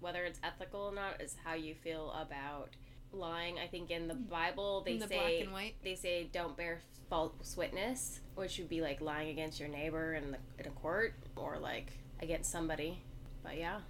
Whether 0.00 0.24
it's 0.24 0.40
ethical 0.42 0.80
or 0.80 0.94
not 0.94 1.20
is 1.20 1.36
how 1.44 1.54
you 1.54 1.74
feel 1.74 2.12
about 2.12 2.70
lying. 3.12 3.58
I 3.58 3.66
think 3.66 3.90
in 3.90 4.08
the 4.08 4.14
mm. 4.14 4.28
Bible 4.28 4.82
they 4.84 4.92
In 4.92 4.98
the 4.98 5.08
say 5.08 5.18
black 5.18 5.44
and 5.44 5.52
white. 5.52 5.74
they 5.84 5.94
say 5.94 6.28
don't 6.32 6.56
bear 6.56 6.80
false 7.08 7.56
witness, 7.56 8.20
which 8.34 8.58
would 8.58 8.68
be 8.68 8.80
like 8.80 9.00
lying 9.00 9.28
against 9.28 9.60
your 9.60 9.68
neighbor 9.68 10.14
in 10.14 10.32
the 10.32 10.38
in 10.58 10.66
a 10.66 10.70
court 10.70 11.14
or 11.36 11.58
like 11.58 11.92
against 12.20 12.50
somebody. 12.50 13.02
But 13.42 13.56
yeah, 13.56 13.80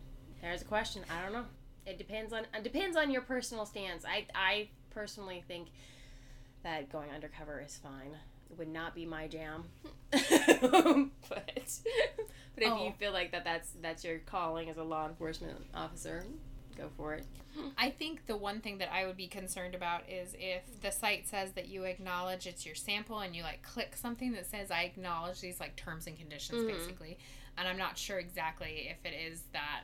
there's 0.42 0.62
a 0.62 0.66
question. 0.66 1.02
I 1.10 1.22
don't 1.22 1.32
know. 1.32 1.46
It 1.86 1.96
depends 1.96 2.32
on 2.32 2.46
it 2.54 2.64
depends 2.64 2.96
on 2.96 3.10
your 3.10 3.22
personal 3.22 3.66
stance. 3.66 4.04
I 4.04 4.26
I 4.34 4.68
personally 4.90 5.42
think 5.46 5.68
that 6.64 6.90
going 6.90 7.10
undercover 7.10 7.60
is 7.60 7.76
fine. 7.76 8.16
Would 8.58 8.68
not 8.68 8.94
be 8.94 9.06
my 9.06 9.26
jam. 9.28 9.64
but 10.10 11.10
but 11.28 12.64
if 12.64 12.68
Oh. 12.72 12.84
you 12.84 12.92
feel 12.98 13.12
like 13.12 13.32
that 13.32 13.44
that's 13.44 13.70
that's 13.80 14.04
your 14.04 14.18
calling 14.18 14.68
as 14.68 14.76
a 14.76 14.82
law 14.82 15.06
enforcement 15.08 15.58
officer, 15.74 16.24
go 16.76 16.88
for 16.96 17.14
it. 17.14 17.24
I 17.76 17.90
think 17.90 18.26
the 18.26 18.36
one 18.36 18.60
thing 18.60 18.78
that 18.78 18.92
I 18.92 19.06
would 19.06 19.16
be 19.16 19.26
concerned 19.26 19.74
about 19.74 20.08
is 20.08 20.34
if 20.38 20.62
the 20.82 20.90
site 20.92 21.26
says 21.28 21.52
that 21.52 21.68
you 21.68 21.84
acknowledge 21.84 22.46
it's 22.46 22.64
your 22.64 22.74
sample 22.74 23.18
and 23.20 23.34
you 23.34 23.42
like 23.42 23.62
click 23.62 23.96
something 23.96 24.32
that 24.32 24.46
says 24.46 24.70
I 24.70 24.82
acknowledge 24.82 25.40
these 25.40 25.58
like 25.60 25.74
terms 25.76 26.06
and 26.06 26.16
conditions 26.18 26.62
Mhm. 26.62 26.68
basically. 26.68 27.18
And 27.58 27.66
I'm 27.66 27.78
not 27.78 27.98
sure 27.98 28.18
exactly 28.18 28.88
if 28.90 29.04
it 29.10 29.14
is 29.16 29.42
that 29.52 29.82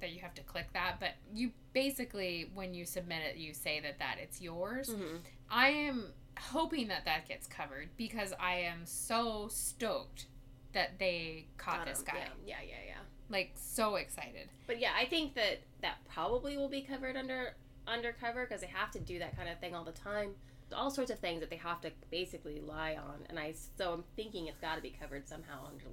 that 0.00 0.10
you 0.12 0.20
have 0.20 0.34
to 0.34 0.42
click 0.42 0.66
that, 0.74 1.00
but 1.00 1.12
you 1.32 1.52
basically 1.72 2.50
when 2.54 2.74
you 2.74 2.84
submit 2.84 3.22
it 3.22 3.36
you 3.36 3.54
say 3.54 3.80
that 3.80 3.98
that 3.98 4.16
it's 4.20 4.40
yours. 4.40 4.90
Mm-hmm. 4.90 5.16
I 5.50 5.68
am 5.68 6.12
hoping 6.38 6.88
that 6.88 7.04
that 7.04 7.28
gets 7.28 7.46
covered 7.46 7.88
because 7.96 8.32
I 8.38 8.56
am 8.56 8.80
so 8.84 9.48
stoked 9.50 10.26
that 10.72 10.98
they 10.98 11.46
caught 11.56 11.86
this 11.86 12.02
guy. 12.02 12.14
Yeah, 12.46 12.56
yeah, 12.62 12.68
yeah, 12.68 12.74
yeah. 12.88 12.94
Like 13.28 13.52
so 13.54 13.96
excited. 13.96 14.48
But 14.66 14.78
yeah, 14.78 14.90
I 14.96 15.06
think 15.06 15.34
that 15.34 15.60
that 15.82 15.96
probably 16.08 16.56
will 16.56 16.68
be 16.68 16.82
covered 16.82 17.16
under 17.16 17.54
undercover 17.86 18.44
because 18.44 18.60
they 18.60 18.66
have 18.68 18.90
to 18.92 19.00
do 19.00 19.18
that 19.18 19.36
kind 19.36 19.48
of 19.48 19.58
thing 19.58 19.74
all 19.74 19.84
the 19.84 19.92
time. 19.92 20.30
All 20.74 20.90
sorts 20.90 21.10
of 21.10 21.18
things 21.20 21.40
that 21.40 21.50
they 21.50 21.56
have 21.56 21.80
to 21.82 21.92
basically 22.10 22.60
lie 22.60 22.96
on, 22.96 23.24
and 23.28 23.38
I 23.38 23.54
so 23.76 23.92
I'm 23.92 24.04
thinking 24.16 24.46
it's 24.48 24.58
got 24.58 24.76
to 24.76 24.82
be 24.82 24.90
covered 24.90 25.28
somehow 25.28 25.66
under 25.66 25.84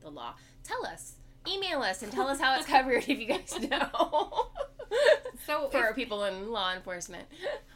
the 0.00 0.10
law. 0.10 0.34
Tell 0.64 0.86
us, 0.86 1.14
email 1.48 1.80
us, 1.82 2.02
and 2.02 2.12
tell 2.12 2.28
us 2.28 2.40
how 2.40 2.56
it's 2.56 2.66
covered 2.74 3.04
if 3.08 3.18
you 3.18 3.26
guys 3.26 3.58
know. 3.70 4.48
So 5.46 5.68
For 5.70 5.88
if- 5.88 5.96
people 5.96 6.24
in 6.24 6.50
law 6.50 6.74
enforcement, 6.74 7.26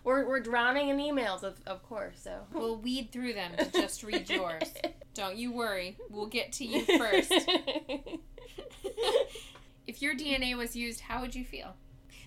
we're, 0.04 0.26
we're 0.26 0.40
drowning 0.40 0.88
in 0.88 0.98
emails, 0.98 1.42
of, 1.42 1.58
of 1.66 1.82
course. 1.82 2.18
So 2.22 2.40
we'll 2.52 2.76
weed 2.76 3.10
through 3.12 3.34
them 3.34 3.52
to 3.56 3.70
just 3.70 4.02
read 4.02 4.28
yours. 4.28 4.62
Don't 5.14 5.36
you 5.36 5.52
worry. 5.52 5.96
We'll 6.10 6.26
get 6.26 6.52
to 6.54 6.64
you 6.66 6.84
first. 6.98 7.30
if 9.86 10.02
your 10.02 10.14
DNA 10.14 10.56
was 10.56 10.74
used, 10.76 11.00
how 11.00 11.20
would 11.20 11.34
you 11.34 11.44
feel? 11.44 11.74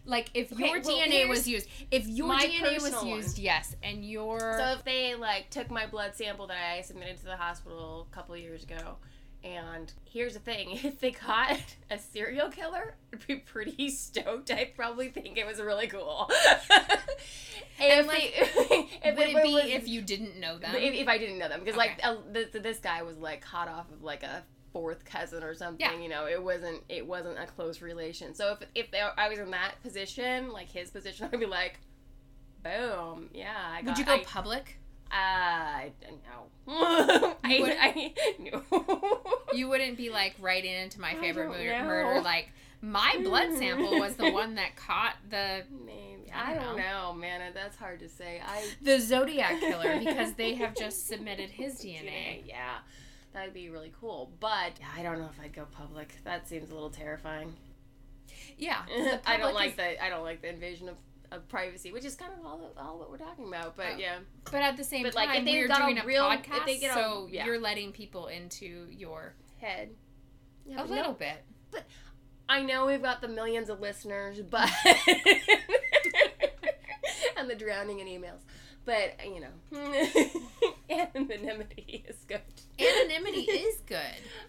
Like 0.05 0.29
if 0.35 0.51
Okay, 0.53 0.67
your 0.69 0.81
well, 0.81 0.97
DNA 0.97 1.27
was 1.27 1.47
used, 1.47 1.67
if 1.89 2.05
your 2.07 2.29
DNA 2.35 2.75
was 2.75 2.83
personal 2.83 3.05
one. 3.09 3.17
used, 3.17 3.39
yes, 3.39 3.75
and 3.81 4.05
your 4.07 4.39
So 4.39 4.73
if 4.77 4.83
they 4.85 5.15
like 5.15 5.49
took 5.49 5.71
my 5.71 5.87
blood 5.87 6.15
sample 6.15 6.45
that 6.47 6.57
I 6.77 6.81
submitted 6.81 7.17
to 7.17 7.25
the 7.25 7.37
hospital 7.37 8.07
a 8.11 8.15
couple 8.15 8.37
years 8.37 8.63
ago, 8.63 8.97
And 9.45 9.93
here's 10.05 10.33
the 10.33 10.39
thing: 10.39 10.71
if 10.83 10.99
they 10.99 11.11
caught 11.11 11.59
a 11.91 11.99
serial 11.99 12.49
killer, 12.49 12.95
I'd 13.13 13.25
be 13.27 13.35
pretty 13.35 13.89
stoked. 13.91 14.49
I'd 14.51 14.75
probably 14.75 15.09
think 15.09 15.37
it 15.37 15.45
was 15.45 15.59
really 15.61 15.87
cool. 15.87 16.29
And, 17.77 17.99
if 18.01 18.07
like, 18.07 18.69
they, 18.69 18.87
if 19.09 19.17
Would 19.17 19.27
it 19.27 19.35
it 19.35 19.43
be 19.43 19.53
was- 19.53 19.63
if 19.65 19.85
you 19.87 20.01
didn't 20.01 20.39
know 20.39 20.57
them? 20.57 20.73
if, 20.75 20.93
if 20.93 21.07
I 21.09 21.17
didn't 21.17 21.37
know 21.39 21.49
them, 21.49 21.59
because 21.59 21.75
like 21.75 21.99
Okay. 21.99 22.07
uh, 22.07 22.15
th- 22.33 22.51
th- 22.53 22.63
this 22.63 22.79
guy 22.79 23.03
was 23.03 23.17
like 23.17 23.43
hot 23.43 23.67
off 23.67 23.91
of 23.91 24.01
like 24.01 24.23
a 24.23 24.43
fourth 24.71 25.03
cousin 25.03 25.43
or 25.43 25.53
something. 25.53 25.85
Yeah. 25.85 25.99
You 25.99 26.07
know, 26.07 26.25
it 26.25 26.41
wasn't 26.41 26.81
it 26.87 27.05
wasn't 27.05 27.37
a 27.37 27.45
close 27.45 27.81
relation. 27.81 28.33
So 28.33 28.53
if 28.53 28.67
if 28.75 28.91
they, 28.91 29.01
I 29.01 29.27
was 29.27 29.39
in 29.39 29.51
that 29.51 29.73
position, 29.83 30.51
like 30.53 30.69
his 30.69 30.89
position, 30.89 31.27
I'd 31.31 31.37
be 31.37 31.45
like, 31.45 31.81
boom, 32.63 33.29
yeah. 33.33 33.53
I 33.73 33.81
got, 33.81 33.89
Would 33.89 33.97
you 33.99 34.05
go 34.05 34.13
I, 34.15 34.23
public? 34.23 34.77
Uh, 35.15 35.77
I 35.77 35.91
don't 36.01 36.21
know. 36.23 37.35
I, 37.43 37.59
would- 37.61 37.77
I, 37.79 38.13
no. 38.39 39.37
You 39.53 39.69
wouldn't 39.69 39.95
be 39.95 40.09
like 40.09 40.35
right 40.41 40.65
into 40.65 40.99
my 40.99 41.15
favorite 41.15 41.49
murder, 41.49 41.83
murder 41.85 42.21
like 42.21 42.49
my 42.81 43.17
blood 43.23 43.49
hmm. 43.49 43.57
sample 43.57 43.99
was 43.99 44.15
the 44.15 44.29
one 44.29 44.55
that 44.55 44.75
caught 44.75 45.15
the 45.29 45.63
Maybe 45.85 46.31
I 46.33 46.51
I 46.51 46.55
don't 46.55 46.63
don't 46.63 46.77
know, 46.77 47.13
man. 47.13 47.53
That's 47.53 47.77
hard 47.77 47.99
to 48.01 48.09
say. 48.09 48.41
I 48.45 48.65
the 48.81 48.99
Zodiac 48.99 49.59
killer 49.61 49.99
because 49.99 50.33
they 50.33 50.55
have 50.55 50.75
just 50.75 51.07
submitted 51.07 51.49
his 51.49 51.75
DNA. 51.83 52.43
Yeah, 52.45 52.79
that'd 53.33 53.53
be 53.53 53.69
really 53.69 53.93
cool. 54.01 54.31
But 54.39 54.73
I 54.97 55.01
don't 55.01 55.19
know 55.19 55.29
if 55.31 55.39
I'd 55.41 55.53
go 55.53 55.65
public. 55.71 56.15
That 56.25 56.47
seems 56.47 56.69
a 56.71 56.73
little 56.73 56.89
terrifying. 56.89 57.53
Yeah, 58.57 58.81
I 59.25 59.37
don't 59.37 59.53
like 59.53 59.71
is- 59.71 59.77
the 59.77 60.03
I 60.03 60.09
don't 60.09 60.23
like 60.23 60.41
the 60.41 60.49
invasion 60.49 60.89
of, 60.89 60.95
of 61.35 61.47
privacy, 61.49 61.91
which 61.91 62.05
is 62.05 62.15
kind 62.15 62.31
of 62.39 62.45
all 62.45 62.71
all 62.77 62.97
what 62.99 63.09
we're 63.11 63.17
talking 63.17 63.47
about. 63.47 63.75
But 63.75 63.85
Oh. 63.93 63.97
yeah, 63.97 64.17
But 64.51 64.61
at 64.61 64.77
the 64.77 64.83
same 64.83 65.03
But, 65.03 65.15
like, 65.15 65.29
if 65.29 65.35
time, 65.35 65.45
they 65.45 65.53
we're 65.59 65.67
doing 65.67 65.97
a, 65.99 66.05
real- 66.05 66.23
podcast, 66.23 66.59
if 66.59 66.65
they 66.65 66.77
get 66.79 66.93
so 66.93 67.27
yeah. 67.31 67.45
you're 67.45 67.59
letting 67.59 67.91
people 67.91 68.27
into 68.27 68.87
your 68.89 69.33
head. 69.59 69.89
Yeah, 70.65 70.81
a 70.81 70.85
little 70.85 71.11
no- 71.11 71.13
bit. 71.13 71.43
But 71.71 71.83
I 72.49 72.61
know 72.61 72.85
we've 72.87 73.01
got 73.01 73.21
the 73.21 73.27
millions 73.27 73.69
of 73.69 73.79
listeners, 73.81 74.39
but 74.41 74.69
and 77.37 77.49
the 77.49 77.55
drowning 77.55 77.99
in 77.99 78.07
emails, 78.07 78.39
but 78.85 79.15
you 79.25 79.41
know, 79.41 79.47
anonymity 80.89 82.05
is 82.07 82.17
good. 82.27 82.41
Anonymity 82.79 83.41
is 83.51 83.81
good. 83.85 83.99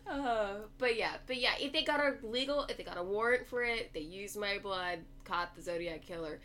Uh, 0.06 0.54
but 0.78 0.96
yeah, 0.96 1.14
but 1.26 1.36
yeah, 1.40 1.52
if 1.60 1.72
they 1.72 1.82
got 1.82 2.00
a 2.00 2.14
legal, 2.26 2.64
if 2.64 2.76
they 2.76 2.84
got 2.84 2.98
a 2.98 3.02
warrant 3.02 3.46
for 3.46 3.62
it, 3.62 3.90
they 3.94 4.00
used 4.00 4.38
my 4.38 4.58
blood, 4.62 5.00
caught 5.24 5.54
the 5.56 5.62
Zodiac 5.62 6.02
killer, 6.02 6.40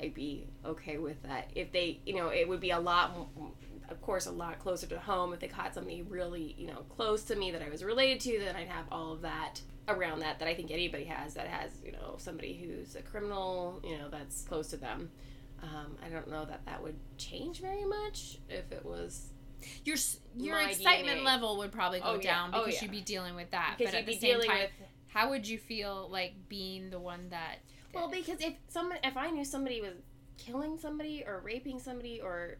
I'd 0.00 0.14
be 0.14 0.46
okay 0.64 0.98
with 0.98 1.22
that. 1.22 1.50
If 1.54 1.72
they, 1.72 2.00
you 2.04 2.14
know, 2.16 2.28
it 2.28 2.48
would 2.48 2.60
be 2.60 2.70
a 2.70 2.78
lot, 2.80 3.16
of 3.88 4.00
course, 4.02 4.26
a 4.26 4.30
lot 4.32 4.58
closer 4.58 4.86
to 4.88 4.98
home. 4.98 5.32
If 5.32 5.40
they 5.40 5.48
caught 5.48 5.74
somebody 5.74 6.02
really, 6.02 6.54
you 6.58 6.66
know, 6.66 6.84
close 6.96 7.22
to 7.24 7.36
me 7.36 7.50
that 7.52 7.62
I 7.62 7.68
was 7.68 7.84
related 7.84 8.20
to, 8.20 8.38
then 8.40 8.56
I'd 8.56 8.68
have 8.68 8.86
all 8.90 9.12
of 9.12 9.22
that 9.22 9.60
around 9.86 10.20
that 10.20 10.38
that 10.38 10.48
I 10.48 10.54
think 10.54 10.70
anybody 10.70 11.04
has 11.04 11.34
that 11.34 11.46
has, 11.46 11.70
you 11.84 11.92
know, 11.92 12.16
somebody 12.18 12.54
who's 12.54 12.96
a 12.96 13.02
criminal, 13.02 13.80
you 13.84 13.98
know, 13.98 14.08
that's 14.10 14.42
close 14.42 14.68
to 14.68 14.76
them. 14.76 15.10
Um, 15.62 15.96
I 16.04 16.08
don't 16.08 16.28
know 16.30 16.44
that 16.44 16.64
that 16.66 16.82
would 16.82 16.96
change 17.18 17.60
very 17.60 17.84
much 17.84 18.38
if 18.50 18.70
it 18.72 18.84
was 18.84 19.28
Your 19.84 19.96
your 20.36 20.60
excitement 20.60 21.20
DNA. 21.20 21.24
level 21.24 21.56
would 21.58 21.72
probably 21.72 22.00
go 22.00 22.06
Oh, 22.08 22.14
yeah. 22.16 22.20
down 22.22 22.50
Oh, 22.52 22.64
because 22.64 22.74
yeah. 22.74 22.82
you'd 22.82 22.90
be 22.90 23.00
dealing 23.00 23.34
with 23.36 23.50
that. 23.52 23.76
because 23.78 23.92
but 23.92 23.98
you'd 23.98 24.00
at 24.00 24.06
be 24.06 24.14
the 24.14 24.20
same 24.20 24.30
dealing 24.32 24.48
time, 24.50 24.60
with 24.60 24.70
how 25.08 25.30
would 25.30 25.46
you 25.46 25.56
feel 25.58 26.08
like 26.10 26.34
being 26.48 26.90
the 26.90 26.98
one 26.98 27.28
that? 27.30 27.58
Did 27.94 28.00
Well, 28.00 28.10
because 28.10 28.40
if 28.40 28.54
someone, 28.68 28.98
if 29.02 29.16
I 29.16 29.30
knew 29.30 29.44
somebody 29.44 29.80
was 29.80 29.94
killing 30.38 30.78
somebody 30.78 31.24
or 31.26 31.40
raping 31.44 31.78
somebody 31.78 32.20
or, 32.20 32.56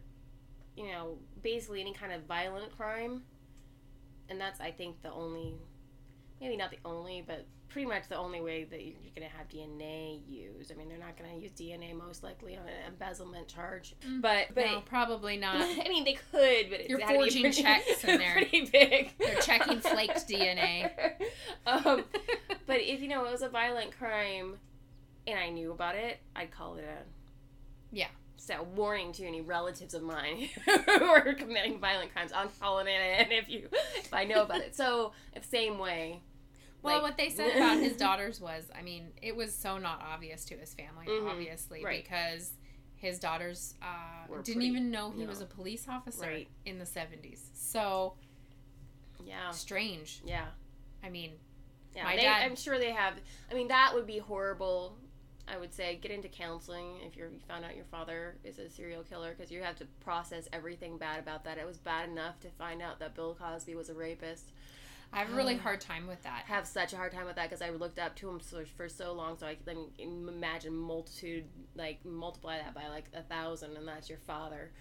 you 0.75 0.87
know, 0.87 1.17
basically 1.43 1.81
any 1.81 1.93
kind 1.93 2.11
of 2.13 2.23
violent 2.23 2.75
crime, 2.77 3.23
and 4.29 4.39
that's 4.41 4.59
I 4.59 4.71
think 4.71 5.01
the 5.03 5.11
only, 5.11 5.53
maybe 6.41 6.57
not 6.57 6.71
the 6.71 6.79
only, 6.85 7.23
but 7.25 7.45
pretty 7.67 7.87
much 7.87 8.07
the 8.07 8.15
only 8.17 8.39
way 8.41 8.63
that 8.63 8.81
you're 8.85 8.93
going 9.15 9.27
to 9.29 9.35
have 9.37 9.49
DNA 9.49 10.21
used. 10.29 10.71
I 10.71 10.75
mean, 10.75 10.87
they're 10.87 10.97
not 10.97 11.17
going 11.17 11.29
to 11.35 11.37
use 11.41 11.51
DNA 11.51 11.93
most 11.97 12.23
likely 12.23 12.55
on 12.55 12.63
an 12.67 12.73
embezzlement 12.87 13.47
charge, 13.47 13.95
Mm. 14.07 14.21
but 14.21 14.47
but. 14.55 14.65
no, 14.65 14.81
probably 14.81 15.35
not. 15.47 15.57
I 15.57 15.89
mean, 15.89 16.03
they 16.05 16.13
could, 16.13 16.69
but 16.69 16.79
it's 16.81 16.89
You're 16.89 16.99
had 16.99 17.07
to 17.13 17.13
be 17.13 17.19
forging 17.25 17.41
pretty- 17.43 17.61
checks 17.61 18.03
in 18.05 18.17
there. 18.19 18.33
Pretty 18.33 18.65
big. 18.71 19.11
They're 19.19 19.35
checking 19.41 19.79
flaked 19.81 20.27
DNA. 20.27 20.91
um, 21.67 22.05
but 22.65 22.79
if 22.81 23.01
you 23.01 23.07
know 23.09 23.25
it 23.25 23.31
was 23.31 23.41
a 23.41 23.49
violent 23.49 23.97
crime, 23.97 24.57
and 25.27 25.39
I 25.39 25.49
knew 25.49 25.71
about 25.71 25.95
it, 25.95 26.19
I'd 26.35 26.51
call 26.51 26.75
it 26.75 26.83
a 26.85 27.03
Yeah. 27.91 28.07
So 28.37 28.63
warning 28.75 29.11
to 29.13 29.25
any 29.25 29.41
relatives 29.41 29.93
of 29.93 30.03
mine 30.03 30.49
who 30.65 31.03
are 31.05 31.33
committing 31.33 31.79
violent 31.79 32.11
crimes, 32.13 32.31
I'm 32.35 32.49
calling 32.59 32.85
it 32.87 33.21
in 33.27 33.31
if 33.31 33.49
you 33.49 33.69
if 33.95 34.13
I 34.13 34.23
know 34.25 34.43
about 34.43 34.61
it. 34.61 34.75
So 34.75 35.13
the 35.33 35.41
same 35.41 35.79
way. 35.79 36.21
Well, 36.83 36.95
Like- 36.95 37.03
what 37.03 37.17
they 37.17 37.29
said 37.29 37.51
about 37.55 37.79
his 37.79 37.97
daughters 37.97 38.39
was, 38.39 38.65
I 38.77 38.81
mean, 38.83 39.07
it 39.21 39.35
was 39.35 39.55
so 39.55 39.77
not 39.79 40.01
obvious 40.01 40.45
to 40.45 40.55
his 40.55 40.73
family, 40.75 41.07
Mhm. 41.07 41.31
obviously, 41.31 41.83
Right. 41.83 42.03
because 42.03 42.51
his 42.97 43.17
daughters 43.19 43.73
uh, 43.81 44.27
didn't 44.27 44.45
pretty- 44.45 44.67
even 44.67 44.91
know 44.91 45.11
he 45.11 45.21
no. 45.23 45.27
was 45.29 45.41
a 45.41 45.45
police 45.45 45.87
officer 45.87 46.25
Right. 46.27 46.47
in 46.65 46.77
the 46.77 46.85
70s. 46.85 47.39
So 47.55 48.13
Yeah. 49.25 49.49
strange. 49.51 50.21
Yeah. 50.25 50.45
I 51.03 51.09
mean, 51.09 51.31
Yeah. 51.95 52.13
They, 52.15 52.21
dad- 52.23 52.43
I'm 52.43 52.55
sure 52.55 52.77
they 52.77 52.91
have 52.91 53.15
I 53.49 53.53
mean 53.53 53.69
that 53.69 53.93
would 53.95 54.05
be 54.05 54.19
horrible. 54.19 54.97
I 55.47 55.57
would 55.57 55.73
say 55.73 55.97
get 56.01 56.11
into 56.11 56.27
counseling 56.27 56.97
if 57.05 57.15
you're, 57.15 57.29
you 57.29 57.39
found 57.47 57.65
out 57.65 57.75
your 57.75 57.85
father 57.85 58.35
is 58.43 58.57
a 58.57 58.69
serial 58.69 59.03
killer 59.03 59.33
because 59.35 59.51
you 59.51 59.61
have 59.61 59.75
to 59.77 59.85
process 60.03 60.47
everything 60.51 60.97
bad 60.97 61.19
about 61.19 61.43
that. 61.43 61.57
It 61.57 61.65
was 61.67 61.77
bad 61.77 62.09
enough 62.09 62.39
to 62.41 62.49
find 62.49 62.81
out 62.81 62.99
that 62.99 63.13
Bill 63.15 63.35
Cosby 63.39 63.75
was 63.75 63.89
a 63.89 63.93
rapist. 63.93 64.51
I 65.13 65.19
have 65.19 65.31
a 65.31 65.35
really 65.35 65.55
Oh. 65.55 65.59
hard 65.59 65.81
time 65.81 66.07
with 66.07 66.21
that. 66.23 66.45
have 66.47 66.65
such 66.67 66.91
a 66.93 66.97
hard 66.97 67.11
time 67.11 67.25
with 67.25 67.35
that 67.35 67.49
because 67.49 67.61
I 67.61 67.69
looked 67.69 67.99
up 67.99 68.15
to 68.17 68.29
him 68.29 68.39
so, 68.41 68.63
for 68.75 68.89
so 68.89 69.13
long. 69.13 69.37
So 69.37 69.45
I 69.45 69.55
can 69.55 69.87
imagine 69.99 70.75
multitude, 70.75 71.45
like 71.75 72.03
multiply 72.03 72.57
that 72.57 72.73
by 72.73 72.87
like 72.87 73.05
a 73.13 73.21
thousand, 73.21 73.77
and 73.77 73.87
that's 73.87 74.09
your 74.09 74.17
father. 74.19 74.71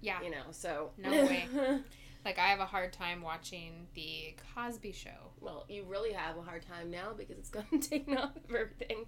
Yeah. 0.00 0.22
You 0.22 0.30
know, 0.30 0.42
so 0.52 0.90
No 0.98 1.10
way. 1.10 1.46
Like, 2.24 2.38
I 2.38 2.48
have 2.48 2.60
a 2.60 2.66
hard 2.66 2.92
time 2.92 3.20
watching 3.20 3.86
The 3.94 4.34
Cosby 4.54 4.92
Show. 4.92 5.32
well, 5.40 5.66
you 5.68 5.84
really 5.84 6.12
have 6.12 6.36
a 6.38 6.42
hard 6.42 6.64
time 6.66 6.90
now 6.90 7.12
because 7.16 7.38
it's 7.38 7.50
gotten 7.50 7.80
taken 7.80 8.16
off 8.16 8.36
of 8.36 8.54
everything. 8.54 9.04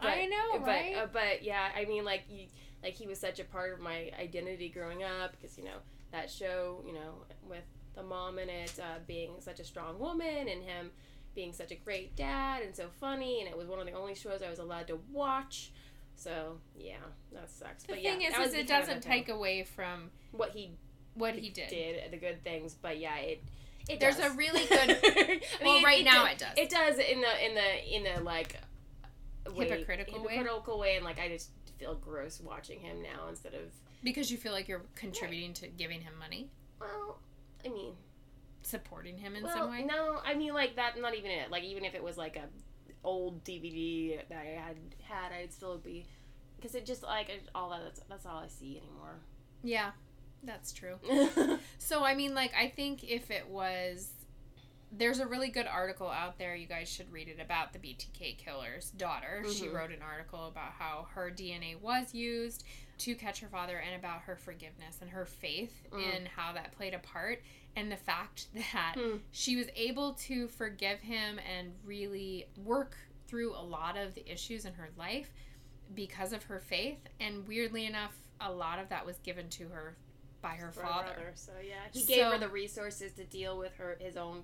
I 0.00 0.26
know, 0.26 0.58
but, 0.58 0.66
right? 0.66 0.96
Uh, 0.96 1.06
but 1.12 1.42
yeah, 1.42 1.68
I 1.76 1.84
mean, 1.84 2.04
like 2.04 2.24
you, 2.28 2.46
like 2.82 2.94
he 2.94 3.06
was 3.06 3.20
such 3.20 3.40
a 3.40 3.44
part 3.44 3.72
of 3.72 3.80
my 3.80 4.10
identity 4.20 4.68
growing 4.68 5.02
up 5.02 5.32
because 5.32 5.56
you 5.56 5.64
know 5.64 5.78
that 6.12 6.30
show, 6.30 6.82
you 6.86 6.92
know, 6.92 7.14
with 7.48 7.64
the 7.94 8.02
mom 8.02 8.38
in 8.38 8.48
it 8.48 8.78
uh, 8.80 8.98
being 9.06 9.32
such 9.40 9.60
a 9.60 9.64
strong 9.64 9.98
woman 9.98 10.48
and 10.48 10.62
him 10.62 10.90
being 11.34 11.52
such 11.52 11.70
a 11.70 11.74
great 11.74 12.16
dad 12.16 12.62
and 12.62 12.74
so 12.74 12.88
funny, 13.00 13.40
and 13.40 13.48
it 13.48 13.56
was 13.56 13.68
one 13.68 13.78
of 13.78 13.86
the 13.86 13.92
only 13.92 14.14
shows 14.14 14.42
I 14.42 14.50
was 14.50 14.58
allowed 14.58 14.88
to 14.88 14.98
watch. 15.12 15.72
So 16.16 16.58
yeah, 16.74 16.94
that 17.32 17.50
sucks. 17.50 17.82
The 17.84 17.92
but 17.92 18.02
thing 18.02 18.22
yeah, 18.22 18.42
is, 18.42 18.48
is 18.48 18.54
it 18.54 18.66
doesn't 18.66 19.02
take 19.02 19.28
away 19.28 19.64
from 19.64 20.10
what 20.32 20.50
he 20.50 20.72
what 21.16 21.34
he 21.34 21.50
did. 21.50 21.68
did, 21.68 21.96
uh, 22.06 22.10
the 22.10 22.16
good 22.16 22.42
things. 22.44 22.74
But 22.80 22.98
yeah, 22.98 23.16
it. 23.16 23.42
It 23.88 24.00
There's 24.00 24.16
does. 24.16 24.32
a 24.32 24.36
really 24.36 24.66
good- 24.66 24.90
I 25.04 25.40
well, 25.64 25.80
right 25.82 26.04
now 26.04 26.24
does- 26.24 26.32
it 26.32 26.38
does. 26.38 26.54
It 26.56 26.70
does 26.70 26.98
in 26.98 27.20
the 27.20 27.46
in 27.46 27.54
the 27.54 27.94
in 27.96 28.02
the 28.16 28.20
like 28.24 28.56
uh, 29.46 29.52
way- 29.52 29.68
Hypocritical 29.68 30.24
way? 30.24 30.34
hypocritical 30.36 30.78
way, 30.78 30.96
and 30.96 31.04
like 31.04 31.20
I 31.20 31.28
just 31.28 31.50
feel 31.78 31.94
gross 31.94 32.40
watching 32.40 32.80
him 32.80 33.00
now 33.02 33.28
instead 33.28 33.54
of 33.54 33.60
Because 34.02 34.28
you 34.30 34.38
feel 34.38 34.52
like 34.52 34.66
you're 34.66 34.82
contributing 34.96 35.52
to 35.54 35.68
giving 35.68 36.00
him 36.00 36.14
money, 36.18 36.50
well, 36.80 37.20
I 37.64 37.68
mean, 37.68 37.92
supporting 38.62 39.18
him 39.18 39.36
in 39.36 39.44
well, 39.44 39.54
some 39.54 39.70
way. 39.70 39.84
no, 39.84 40.20
I 40.24 40.34
mean 40.34 40.52
like 40.52 40.74
that. 40.76 41.00
Not 41.00 41.14
even 41.14 41.30
it. 41.30 41.50
Like 41.52 41.62
even 41.62 41.84
if 41.84 41.94
it 41.94 42.02
was 42.02 42.16
like 42.16 42.36
a 42.36 42.44
old 43.04 43.44
DVD 43.44 44.18
that 44.28 44.38
I 44.38 44.60
had 44.60 44.76
had, 45.02 45.32
I'd 45.32 45.52
still 45.52 45.78
be 45.78 46.06
because 46.56 46.74
it 46.74 46.84
just 46.86 47.04
like 47.04 47.30
all 47.54 47.70
that. 47.70 47.82
That's, 47.84 48.00
that's 48.08 48.26
all 48.26 48.38
I 48.38 48.48
see 48.48 48.78
anymore. 48.78 49.20
Yeah, 49.62 49.92
that's 50.42 50.72
true. 50.72 50.98
So 51.78 52.02
I 52.04 52.14
mean, 52.14 52.34
like, 52.34 52.52
I 52.54 52.68
think 52.68 53.04
if 53.04 53.30
it 53.30 53.48
was, 53.48 54.10
there's 54.90 55.20
a 55.20 55.26
really 55.26 55.48
good 55.50 55.66
article 55.68 56.08
out 56.08 56.36
there. 56.38 56.56
You 56.56 56.66
guys 56.66 56.88
should 56.88 57.12
read 57.12 57.28
it 57.28 57.38
about 57.40 57.72
the 57.72 57.78
BTK 57.78 58.38
killer's 58.38 58.90
daughter. 58.90 59.44
She 59.52 59.66
Mhm. 59.66 59.72
wrote 59.74 59.90
an 59.92 60.02
article 60.02 60.46
about 60.48 60.72
how 60.72 61.06
her 61.14 61.30
DNA 61.30 61.76
was 61.76 62.12
used 62.14 62.64
to 62.98 63.14
catch 63.14 63.40
her 63.40 63.48
father, 63.48 63.76
and 63.78 63.94
about 63.94 64.22
her 64.22 64.34
forgiveness 64.36 64.98
and 65.02 65.10
her 65.10 65.26
faith 65.26 65.86
Mm. 65.92 66.14
in 66.16 66.26
how 66.26 66.52
that 66.54 66.72
played 66.72 66.94
a 66.94 66.98
part, 66.98 67.42
and 67.76 67.92
the 67.92 67.96
fact 67.96 68.48
that 68.54 68.94
Hmm. 68.96 69.18
she 69.32 69.54
was 69.56 69.68
able 69.76 70.14
to 70.14 70.48
forgive 70.48 71.00
him 71.00 71.38
and 71.38 71.74
really 71.84 72.46
work 72.56 72.96
through 73.28 73.54
a 73.54 73.60
lot 73.62 73.96
of 73.96 74.14
the 74.14 74.26
issues 74.30 74.64
in 74.64 74.74
her 74.74 74.88
life 74.96 75.30
because 75.94 76.32
of 76.32 76.44
her 76.44 76.58
faith. 76.58 77.06
And 77.20 77.46
weirdly 77.46 77.84
enough, 77.86 78.16
a 78.40 78.50
lot 78.50 78.78
of 78.78 78.88
that 78.88 79.04
was 79.06 79.18
given 79.18 79.50
to 79.50 79.68
her 79.68 79.96
by 80.46 80.54
her 80.56 80.70
For 80.70 80.80
father. 80.82 81.06
brother, 81.14 81.32
So 81.34 81.52
yeah, 81.66 81.74
he 81.92 82.04
gave 82.04 82.24
her 82.26 82.38
the 82.38 82.48
resources 82.48 83.12
to 83.14 83.24
deal 83.24 83.58
with 83.58 83.74
her 83.76 83.96
his 84.00 84.16
own. 84.16 84.42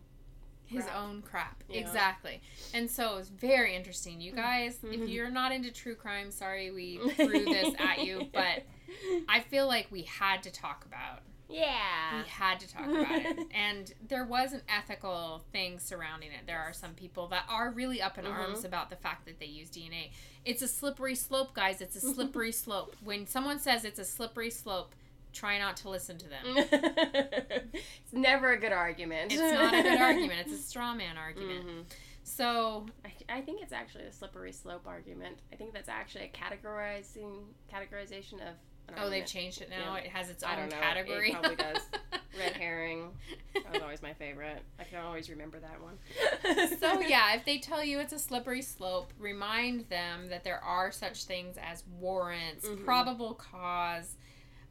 his 0.66 0.84
crap. 0.84 0.96
own 0.96 1.22
crap. 1.22 1.64
Yeah. 1.68 1.80
Exactly. 1.80 2.40
And 2.74 2.90
so 2.90 3.18
it's 3.18 3.28
very 3.28 3.74
interesting. 3.76 4.20
You 4.20 4.32
guys, 4.32 4.78
if 4.82 5.00
Mhm. 5.00 5.08
you're 5.12 5.30
not 5.30 5.52
into 5.52 5.70
true 5.70 5.94
crime, 5.94 6.30
sorry 6.30 6.70
we 6.70 6.98
threw 7.16 7.44
this 7.44 7.74
at 7.78 8.04
you, 8.04 8.28
but 8.32 8.64
I 9.28 9.40
feel 9.40 9.66
like 9.66 9.88
we 9.90 10.02
had 10.02 10.42
to 10.44 10.50
talk 10.50 10.84
about 10.84 11.20
yeah, 11.48 12.22
we 12.22 12.28
had 12.30 12.60
to 12.60 12.68
talk 12.72 12.86
about 12.86 13.20
it. 13.26 13.38
And 13.54 13.92
there 14.08 14.24
was 14.24 14.54
an 14.54 14.62
ethical 14.70 15.44
thing 15.52 15.78
surrounding 15.78 16.30
it. 16.32 16.46
There 16.46 16.58
are 16.58 16.72
some 16.72 16.94
people 16.94 17.26
that 17.28 17.44
are 17.46 17.70
really 17.70 18.00
up 18.00 18.16
in 18.16 18.24
Mhm. 18.24 18.32
arms 18.32 18.64
about 18.64 18.88
the 18.88 18.96
fact 18.96 19.26
that 19.26 19.38
they 19.38 19.46
use 19.46 19.68
DNA. 19.68 20.12
It's 20.46 20.62
a 20.62 20.68
slippery 20.68 21.14
slope, 21.14 21.52
guys. 21.52 21.82
It's 21.82 21.94
a 21.96 22.00
slippery 22.00 22.52
slope. 22.52 22.96
When 23.04 23.26
someone 23.26 23.58
says 23.58 23.84
it's 23.84 23.98
a 23.98 24.04
slippery 24.06 24.48
slope, 24.48 24.94
try 25.32 25.58
not 25.58 25.76
to 25.78 25.88
listen 25.88 26.18
to 26.18 26.28
them. 26.28 26.42
it's 26.56 28.12
never 28.12 28.52
a 28.52 28.58
good 28.60 28.72
argument. 28.72 29.32
It's 29.32 29.40
not 29.40 29.74
a 29.74 29.82
good 29.82 30.00
argument. 30.00 30.40
It's 30.46 30.52
a 30.52 30.62
straw 30.62 30.94
man 30.94 31.16
argument. 31.16 31.66
Mhm. 31.66 31.84
So 32.24 32.86
I, 33.04 33.38
I 33.38 33.40
think 33.40 33.62
it's 33.62 33.72
actually 33.72 34.04
a 34.04 34.12
slippery 34.12 34.52
slope 34.52 34.82
argument. 34.86 35.38
I 35.52 35.56
think 35.56 35.72
that's 35.74 35.88
actually 35.88 36.24
a 36.24 36.28
categorizing 36.28 37.40
categorization 37.72 38.34
of. 38.34 38.54
Oh, 38.98 39.08
they've 39.08 39.24
changed 39.24 39.62
it 39.62 39.70
now. 39.70 39.94
Yeah. 39.96 40.02
It 40.02 40.10
has 40.10 40.28
its 40.28 40.44
I 40.44 40.52
own 40.52 40.68
don't 40.68 40.70
know. 40.70 40.76
It 40.76 40.82
category. 40.82 41.30
probably 41.32 41.56
does. 41.56 41.78
Red 42.38 42.52
herring. 42.56 43.10
That 43.54 43.72
was 43.72 43.82
always 43.82 44.02
my 44.02 44.12
favorite. 44.12 44.60
I 44.78 44.84
can 44.84 44.98
always 45.04 45.30
remember 45.30 45.58
that 45.60 45.80
one. 45.80 46.78
so 46.78 47.00
yeah, 47.00 47.34
if 47.34 47.44
they 47.44 47.58
tell 47.58 47.82
you 47.82 48.00
it's 48.00 48.12
a 48.12 48.18
slippery 48.18 48.60
slope, 48.60 49.12
remind 49.18 49.88
them 49.88 50.28
that 50.28 50.44
there 50.44 50.58
are 50.62 50.90
such 50.92 51.24
things 51.24 51.56
as 51.62 51.84
warrants, 52.00 52.66
Mhm. 52.66 52.84
probable 52.84 53.34
cause. 53.34 54.16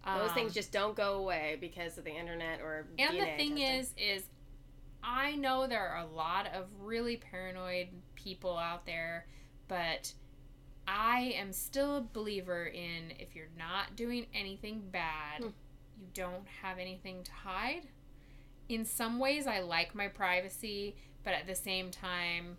Those 0.06 0.30
um, 0.30 0.36
things 0.36 0.54
just 0.54 0.72
don't 0.72 0.96
go 0.96 1.16
away 1.16 1.58
because 1.62 1.98
of 1.98 2.04
the 2.04 2.12
internet 2.12 2.62
or. 2.62 2.88
And 2.98 3.16
the 3.16 3.26
thing 3.38 3.58
testing. 3.58 3.60
is, 3.60 3.94
is 3.98 4.24
I 5.04 5.36
know 5.36 5.68
there 5.68 5.88
are 5.88 6.00
a 6.00 6.08
lot 6.08 6.48
of 6.54 6.68
really 6.80 7.18
paranoid 7.18 7.88
people 8.16 8.58
out 8.58 8.86
there, 8.86 9.26
but 9.68 10.14
I 10.88 11.34
am 11.38 11.54
still 11.54 11.98
a 11.98 12.02
believer 12.02 12.66
in 12.66 13.14
if 13.20 13.36
you're 13.36 13.48
not 13.58 13.96
doing 13.96 14.26
anything 14.34 14.84
bad, 14.92 15.40
Hmm. 15.42 15.50
you 16.00 16.08
don't 16.14 16.48
have 16.62 16.80
anything 16.80 17.24
to 17.24 17.32
hide. 17.32 17.88
In 18.70 18.86
some 18.86 19.20
ways, 19.20 19.48
I 19.48 19.60
like 19.60 19.94
my 19.94 20.08
privacy, 20.08 20.96
but 21.24 21.34
at 21.34 21.46
the 21.48 21.56
same 21.56 21.92
time, 21.92 22.58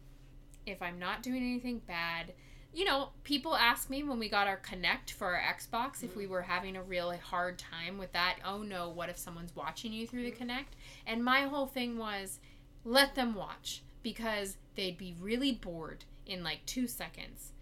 if 0.66 0.80
I'm 0.82 0.98
not 0.98 1.22
doing 1.22 1.42
anything 1.42 1.80
bad, 1.86 2.32
you 2.74 2.84
know, 2.84 3.10
people 3.22 3.54
ask 3.54 3.90
me 3.90 4.02
when 4.02 4.18
we 4.18 4.28
got 4.28 4.46
our 4.46 4.58
Kinect 4.58 5.10
for 5.10 5.34
our 5.34 5.54
Xbox 5.54 6.02
if 6.02 6.16
we 6.16 6.26
were 6.26 6.42
having 6.42 6.76
a 6.76 6.82
really 6.82 7.18
hard 7.18 7.58
time 7.58 7.98
with 7.98 8.12
that. 8.12 8.36
Oh 8.44 8.62
no, 8.62 8.88
what 8.88 9.08
if 9.08 9.18
someone's 9.18 9.54
watching 9.54 9.92
you 9.92 10.06
through 10.06 10.24
the 10.24 10.32
mm-hmm. 10.32 10.50
Kinect? 10.50 10.74
And 11.06 11.24
my 11.24 11.42
whole 11.42 11.66
thing 11.66 11.98
was 11.98 12.40
let 12.84 13.14
them 13.14 13.34
watch 13.34 13.82
because 14.02 14.56
they'd 14.74 14.96
be 14.96 15.14
really 15.20 15.52
bored 15.52 16.04
in 16.26 16.42
like 16.42 16.64
2 16.66 16.86
seconds. 16.86 17.52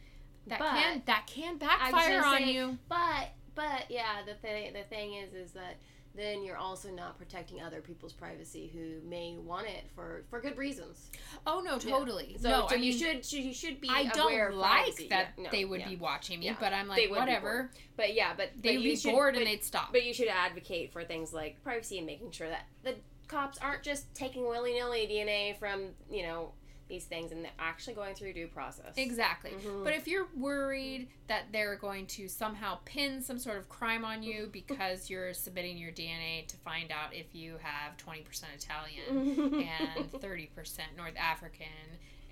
That 0.47 0.59
But- 0.61 0.71
can 0.75 1.03
that 1.07 1.27
can 1.27 1.59
backfire 1.59 2.25
on 2.25 2.39
say, 2.39 2.53
you. 2.53 2.79
But 2.89 3.33
but 3.55 3.91
yeah, 3.91 4.23
the 4.25 4.35
thing 4.35 4.73
the 4.73 4.85
thing 4.85 5.15
is 5.15 5.35
is 5.35 5.53
that 5.53 5.77
then 6.15 6.43
you're 6.45 6.57
also 6.57 6.91
not 6.91 7.17
protecting 7.19 7.63
other 7.63 7.81
people's 7.81 8.13
privacy 8.13 8.71
who 8.73 9.07
may 9.09 9.37
want 9.39 9.67
it 9.67 9.85
for 9.95 10.25
for 10.29 10.41
good 10.41 10.59
reasons. 10.59 11.11
Oh 11.47 11.61
no, 11.65 11.73
Yeah. 11.75 11.97
totally. 11.99 12.37
So, 12.41 12.49
no, 12.51 12.67
so 12.69 12.75
I 12.75 12.79
you 12.79 12.91
mean, 12.93 12.99
should 12.99 13.25
should- 13.25 13.45
you 13.45 13.55
should 13.55 13.81
be 13.81 13.89
I 13.89 14.05
don't 14.07 14.55
like 14.57 14.85
privacy. 14.87 15.09
that 15.09 15.35
Yeah, 15.37 15.45
no, 15.45 15.51
they 15.51 15.65
would 15.65 15.81
yeah. 15.81 15.89
be 15.89 15.97
watching 15.97 16.41
me, 16.41 16.47
Yeah. 16.47 16.57
but 16.59 16.73
I'm 16.73 16.89
like, 16.89 17.11
whatever. 17.11 17.71
But 17.97 18.15
yeah, 18.15 18.35
but 18.37 18.51
They'd 18.57 18.77
but 18.77 18.83
be 18.83 18.97
should, 18.97 19.13
bored 19.13 19.35
but, 19.35 19.43
and 19.43 19.47
they'd 19.51 19.65
stop. 19.65 19.93
But 19.93 20.05
you 20.05 20.13
should 20.13 20.29
advocate 20.29 20.93
for 20.93 21.05
things 21.05 21.33
like 21.33 21.63
privacy 21.63 21.99
and 21.99 22.07
making 22.07 22.33
sure 22.33 22.49
that 22.49 22.67
the 22.83 22.97
cops 23.29 23.59
aren't 23.59 23.83
just 23.85 24.13
taking 24.15 24.47
willy 24.49 24.73
nilly 24.75 25.07
DNA 25.07 25.57
from 25.59 25.91
you 26.11 26.25
know 26.25 26.53
these 26.91 27.05
things 27.05 27.33
and 27.33 27.43
they're 27.43 27.51
actually 27.59 27.95
going 27.95 28.15
through 28.15 28.35
due 28.35 28.47
process. 28.49 28.93
Exactly. 28.99 29.53
Mhm. 29.53 29.83
But 29.85 29.95
if 29.95 30.07
you're 30.07 30.29
worried 30.37 31.09
that 31.29 31.45
they're 31.53 31.77
going 31.77 32.07
to 32.09 32.29
somehow 32.29 32.79
pin 32.85 33.23
some 33.23 33.39
sort 33.39 33.57
of 33.57 33.69
crime 33.71 34.05
on 34.05 34.23
you 34.23 34.49
because 34.53 35.09
you're 35.09 35.33
submitting 35.33 35.79
your 35.79 35.93
DNA 35.93 36.47
to 36.49 36.57
find 36.59 36.91
out 36.93 37.15
if 37.15 37.35
you 37.35 37.57
have 37.63 37.97
20% 37.97 38.45
Italian 38.55 39.65
and 39.97 40.13
30% 40.13 40.49
North 40.97 41.17
African 41.17 41.67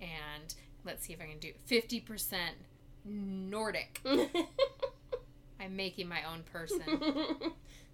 and 0.02 0.54
let's 0.84 1.06
see 1.06 1.12
if 1.14 1.20
I 1.20 1.26
can 1.26 1.38
do 1.38 1.52
50% 1.68 2.36
Nordic. 3.04 4.02
I'm 5.60 5.74
making 5.74 6.08
my 6.08 6.20
own 6.30 6.42
person. 6.44 6.82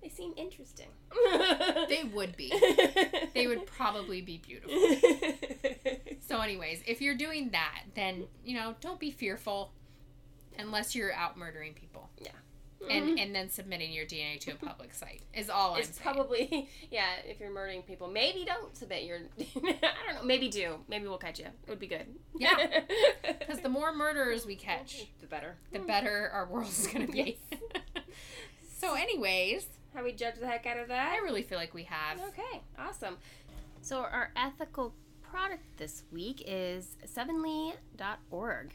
They 0.04 0.10
seem 0.10 0.34
interesting. 0.36 0.88
They 1.88 2.04
would 2.04 2.36
be. 2.36 2.52
They 3.34 3.46
would 3.46 3.66
probably 3.66 4.20
be 4.20 4.38
beautiful. 4.38 4.76
So, 6.26 6.40
anyways, 6.40 6.82
if 6.86 7.02
you're 7.02 7.16
doing 7.16 7.50
that, 7.50 7.82
then 7.94 8.24
you 8.44 8.54
know, 8.56 8.74
don't 8.80 8.98
be 8.98 9.10
fearful, 9.10 9.72
unless 10.58 10.94
you're 10.94 11.12
out 11.12 11.36
murdering 11.36 11.74
people, 11.74 12.08
Yeah. 12.18 12.28
and 12.90 13.04
mm-hmm. 13.04 13.18
and 13.18 13.34
then 13.34 13.50
submitting 13.50 13.92
your 13.92 14.06
DNA 14.06 14.40
to 14.40 14.52
a 14.52 14.54
public 14.54 14.94
site 14.94 15.20
is 15.34 15.50
all 15.50 15.76
it's 15.76 15.88
I'm 15.88 15.94
saying. 15.94 16.14
probably 16.14 16.68
yeah. 16.90 17.16
If 17.26 17.40
you're 17.40 17.50
murdering 17.52 17.82
people, 17.82 18.08
maybe 18.08 18.44
don't 18.46 18.74
submit 18.74 19.04
your. 19.04 19.18
I 19.38 19.76
don't 20.06 20.14
know. 20.16 20.24
Maybe 20.24 20.48
do. 20.48 20.76
Maybe 20.88 21.06
we'll 21.06 21.18
catch 21.18 21.38
you. 21.38 21.46
It 21.46 21.68
would 21.68 21.78
be 21.78 21.88
good. 21.88 22.06
Yeah. 22.38 22.80
because 23.22 23.60
the 23.60 23.68
more 23.68 23.94
murderers 23.94 24.46
we 24.46 24.56
catch, 24.56 25.06
the 25.20 25.26
better. 25.26 25.56
the 25.72 25.80
better 25.80 26.30
our 26.32 26.46
world 26.46 26.68
is 26.68 26.86
gonna 26.86 27.06
be. 27.06 27.38
so, 28.78 28.94
anyways, 28.94 29.66
Have 29.94 30.04
we 30.04 30.12
judged 30.12 30.40
the 30.40 30.46
heck 30.46 30.66
out 30.66 30.78
of 30.78 30.88
that? 30.88 31.12
I 31.12 31.18
really 31.18 31.42
feel 31.42 31.58
like 31.58 31.72
we 31.72 31.84
have. 31.84 32.20
Okay, 32.20 32.62
awesome. 32.78 33.16
So 33.80 33.98
our 33.98 34.32
ethical 34.36 34.94
product 35.22 35.62
this 35.76 36.02
week 36.10 36.42
is 36.46 36.96
sevenly.org. 37.04 38.72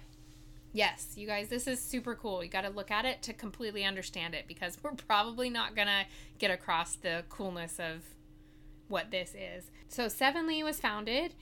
Yes, 0.71 1.13
you 1.15 1.25
guys, 1.25 1.49
this 1.49 1.67
is 1.67 1.82
super 1.82 2.15
cool. 2.15 2.43
You 2.43 2.49
got 2.49 2.62
to 2.62 2.69
look 2.69 2.91
at 2.91 3.03
it 3.03 3.21
to 3.23 3.34
completely 3.34 3.84
understand 3.84 4.36
it 4.36 4.45
because 4.47 4.77
we're 4.82 4.91
probably 4.91 5.49
not 5.49 5.75
going 5.75 5.88
to 5.88 6.05
get 6.38 6.51
across 6.51 6.95
the 6.95 7.23
coolness 7.27 7.79
of 7.79 8.03
what 8.88 9.10
this 9.10 9.34
is. 9.34 9.71
So, 9.88 10.08
Sevenly 10.08 10.62
was 10.63 10.79
founded 10.79 11.34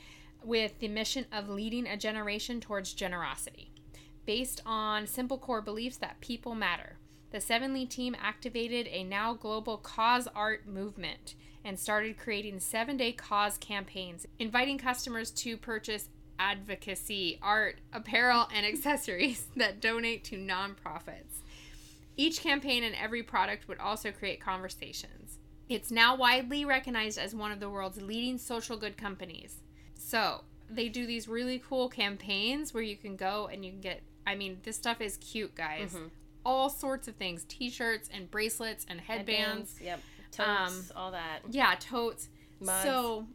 with 0.44 0.80
the 0.80 0.88
mission 0.88 1.26
of 1.32 1.50
leading 1.50 1.88
a 1.88 1.98
generation 1.98 2.62
towards 2.62 2.94
generosity. 2.94 3.72
Based 4.26 4.62
on 4.66 5.08
simple 5.08 5.38
core 5.38 5.62
beliefs 5.62 5.98
that 5.98 6.22
people 6.22 6.56
matter, 6.56 6.98
the 7.32 7.42
Sevenly 7.42 7.86
team 7.86 8.16
activated 8.22 8.88
a 8.88 9.04
now 9.04 9.34
global 9.34 9.78
cause 9.78 10.28
art 10.36 10.68
movement 10.68 11.36
and 11.63 11.78
started 11.78 12.18
creating 12.18 12.60
seven 12.60 12.96
day 12.98 13.12
cause 13.12 13.58
campaigns, 13.58 14.26
inviting 14.40 14.78
customers 14.78 15.32
to 15.32 15.58
purchase 15.58 16.10
advocacy, 16.40 17.40
art, 17.42 17.80
apparel, 17.92 18.48
and 18.54 18.66
accessories 18.66 19.48
that 19.56 19.82
donate 19.82 20.24
to 20.26 20.38
nonprofits. 20.38 21.42
Each 22.16 22.42
campaign 22.42 22.84
and 22.84 22.96
every 22.96 23.22
product 23.22 23.68
would 23.68 23.80
also 23.80 24.12
create 24.12 24.40
conversations. 24.40 25.40
It's 25.70 25.92
now 25.92 26.16
widely 26.16 26.63
recognized 26.63 27.18
as 27.20 27.36
one 27.36 27.52
of 27.52 27.60
the 27.60 27.70
world's 27.70 28.02
leading 28.02 28.38
social 28.38 28.78
good 28.78 28.98
companies. 28.98 29.58
So, 29.96 30.44
they 30.70 30.90
do 30.90 31.06
these 31.06 31.28
really 31.28 31.62
cool 31.66 31.90
campaigns 31.90 32.74
where 32.74 32.84
you 32.84 32.98
can 32.98 33.16
go 33.16 33.50
and 33.52 33.63
you 33.66 33.72
can 33.72 33.82
get 33.82 34.02
I 34.26 34.36
mean, 34.36 34.60
this 34.63 34.76
stuff 34.76 35.00
is 35.00 35.16
cute, 35.18 35.56
guys. 35.56 35.94
Mhm. 35.94 36.10
All 36.48 36.70
sorts 36.70 37.10
of 37.10 37.16
things, 37.18 37.44
t-shirts 37.50 38.10
and 38.12 38.32
bracelets 38.32 38.86
and 38.90 39.02
headbands. 39.02 39.76
Yep. 39.82 40.00
Totes, 40.32 40.50
Um, 40.50 40.84
all 40.96 41.12
that. 41.12 41.42
Yeah, 41.50 41.76
totes. 41.78 42.30
Mugs. 42.62 42.84
So 42.84 43.28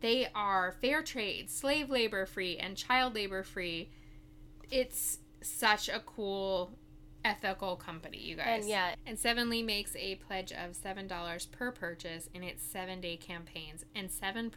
they 0.00 0.28
are 0.34 0.72
fair 0.80 1.02
trade, 1.02 1.50
slave 1.50 1.90
labor 1.90 2.24
free, 2.24 2.56
and 2.56 2.74
child 2.76 3.14
labor 3.14 3.42
free. 3.42 3.90
It's 4.70 5.18
such 5.42 5.88
a 5.90 6.00
cool 6.00 6.78
ethical 7.24 7.76
company, 7.76 8.18
you 8.22 8.36
guys. 8.36 8.60
And 8.62 8.68
yeah, 8.70 8.94
And 9.04 9.18
Sevenly 9.18 9.62
makes 9.62 9.94
a 9.96 10.14
pledge 10.16 10.50
of 10.52 10.72
$7 10.72 11.46
per 11.52 11.70
purchase 11.72 12.28
in 12.32 12.42
its 12.42 12.62
seven 12.64 13.00
day 13.02 13.16
campaigns 13.18 13.84
and 13.94 14.08
7% 14.10 14.50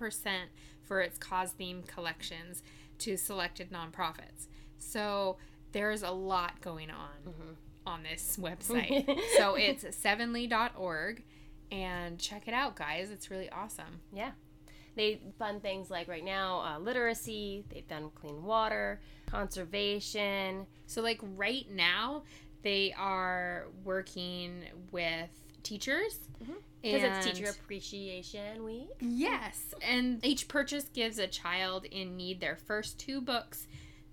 for 0.84 1.02
its 1.02 1.18
cause 1.18 1.54
themed 1.60 1.88
collections 1.88 2.64
to 3.00 3.18
selected 3.18 3.72
nonprofits. 3.72 4.48
So 4.78 5.38
there's 5.74 6.02
a 6.04 6.12
lot 6.12 6.62
going 6.62 6.90
on 6.92 7.10
Mhm. 7.28 7.56
On 7.86 8.04
this 8.04 8.38
website. 8.40 9.06
so 9.38 9.56
it's 9.56 9.86
sevenly.org 9.96 11.24
and 11.72 12.20
check 12.20 12.48
it 12.48 12.54
out, 12.54 12.76
guys. 12.76 13.12
It's 13.12 13.30
really 13.30 13.50
awesome. 13.50 14.02
Yeah. 14.12 14.32
They 14.96 15.22
fund 15.38 15.62
things 15.62 15.90
like 15.90 16.08
right 16.08 16.26
now 16.26 16.60
uh, 16.62 16.80
literacy. 16.80 17.64
They've 17.70 17.88
done 17.88 18.10
clean 18.16 18.44
water, 18.44 19.00
conservation. 19.28 20.66
So, 20.88 21.02
like 21.02 21.20
right 21.38 21.66
now, 21.72 22.24
they 22.64 22.94
are 22.98 23.68
working 23.84 24.64
with 24.92 25.30
teachers. 25.64 26.20
Because 26.82 27.04
and- 27.04 27.16
it's 27.16 27.26
Teacher 27.26 27.52
Appreciation 27.52 28.64
Week. 28.64 28.90
Yes, 29.00 29.74
and 29.82 30.26
each 30.26 30.48
purchase 30.48 30.86
gives 30.94 31.18
a 31.18 31.28
child 31.28 31.86
in 31.86 32.16
need 32.16 32.40
their 32.40 32.56
first 32.56 32.98
two 33.00 33.22
books 33.22 33.68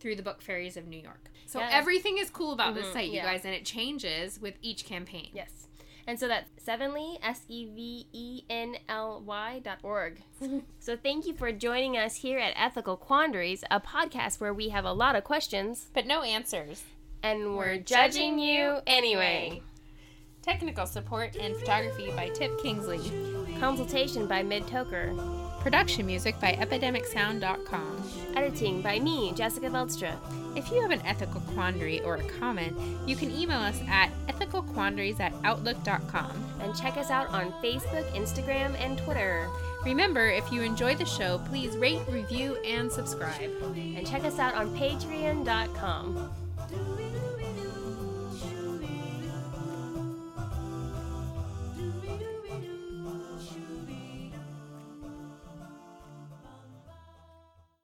through 0.07 0.15
the 0.15 0.23
Book 0.23 0.41
Fairies 0.41 0.77
of 0.77 0.87
New 0.87 1.01
York. 1.01 1.33
So 1.47 1.59
Yes. 1.59 1.71
everything 1.75 2.17
is 2.19 2.31
cool 2.31 2.53
about 2.53 2.77
this 2.77 2.87
Mhm, 2.87 2.93
site, 2.93 3.07
you 3.09 3.15
yeah. 3.15 3.25
guys, 3.25 3.45
and 3.45 3.53
it 3.53 3.65
changes 3.65 4.41
with 4.41 4.55
each 4.63 4.85
campaign. 4.85 5.31
Yes. 5.33 5.67
And 6.07 6.21
so 6.21 6.29
that's 6.29 6.49
Sevenly, 6.63 7.19
S 7.25 7.41
E 7.49 7.65
V 7.67 8.07
E 8.13 8.45
N 8.49 8.77
L 8.89 9.21
Y 9.27 9.59
dot 9.65 9.79
org. 9.83 10.23
so 10.79 10.97
thank 10.97 11.27
you 11.27 11.35
for 11.35 11.51
joining 11.51 11.97
us 11.97 12.15
here 12.17 12.39
at 12.39 12.53
Ethical 12.57 12.97
Quandaries, 12.97 13.65
a 13.69 13.81
podcast 13.81 14.39
where 14.39 14.55
we 14.55 14.69
have 14.69 14.85
a 14.85 14.93
lot 14.93 15.17
of 15.17 15.25
questions 15.25 15.89
But 15.93 16.07
no 16.07 16.23
answers. 16.23 16.85
and 17.25 17.57
we're, 17.57 17.75
We're 17.75 17.77
judging 17.79 17.87
judging 18.35 18.39
you 18.39 18.63
you 18.63 18.79
anyway. 18.87 19.61
Technical 20.43 20.87
support 20.87 21.35
and 21.35 21.57
photography 21.57 22.13
by 22.13 22.29
Tip 22.29 22.63
Kingsley. 22.63 23.01
Consultation 23.59 24.29
by 24.29 24.45
Mid 24.45 24.63
Toker. 24.69 25.61
Production 25.63 26.07
music 26.07 26.39
by 26.41 26.53
EpidemicSound.com. 26.53 28.26
Editing 28.37 28.83
by 28.83 28.99
me, 28.99 29.33
Jessica 29.33 29.71
Veldstra. 29.71 30.15
If 30.55 30.71
you 30.71 30.83
have 30.83 30.91
an 30.91 31.01
ethical 31.07 31.41
quandary 31.55 32.03
or 32.03 32.17
a 32.17 32.23
comment, 32.39 32.77
you 33.07 33.17
can 33.17 33.31
email 33.31 33.59
us 33.59 33.81
at 33.89 34.11
ethicalquandaries 34.29 35.19
at 35.21 35.33
outlook.com. 35.43 36.45
And 36.61 36.77
check 36.77 36.99
us 36.99 37.11
out 37.11 37.29
on 37.31 37.51
Facebook, 37.63 38.05
Instagram, 38.13 38.79
and 38.79 38.99
Twitter. 38.99 39.49
Remember, 39.87 40.29
if 40.29 40.53
you 40.53 40.61
enjoy 40.61 40.95
the 40.95 41.07
show, 41.07 41.39
please 41.47 41.79
rate, 41.79 42.03
review, 42.11 42.57
and 42.57 42.93
subscribe. 42.93 43.51
And 43.75 44.07
check 44.07 44.25
us 44.25 44.39
out 44.39 44.55
on 44.55 44.69
patreon.com. 44.77 46.46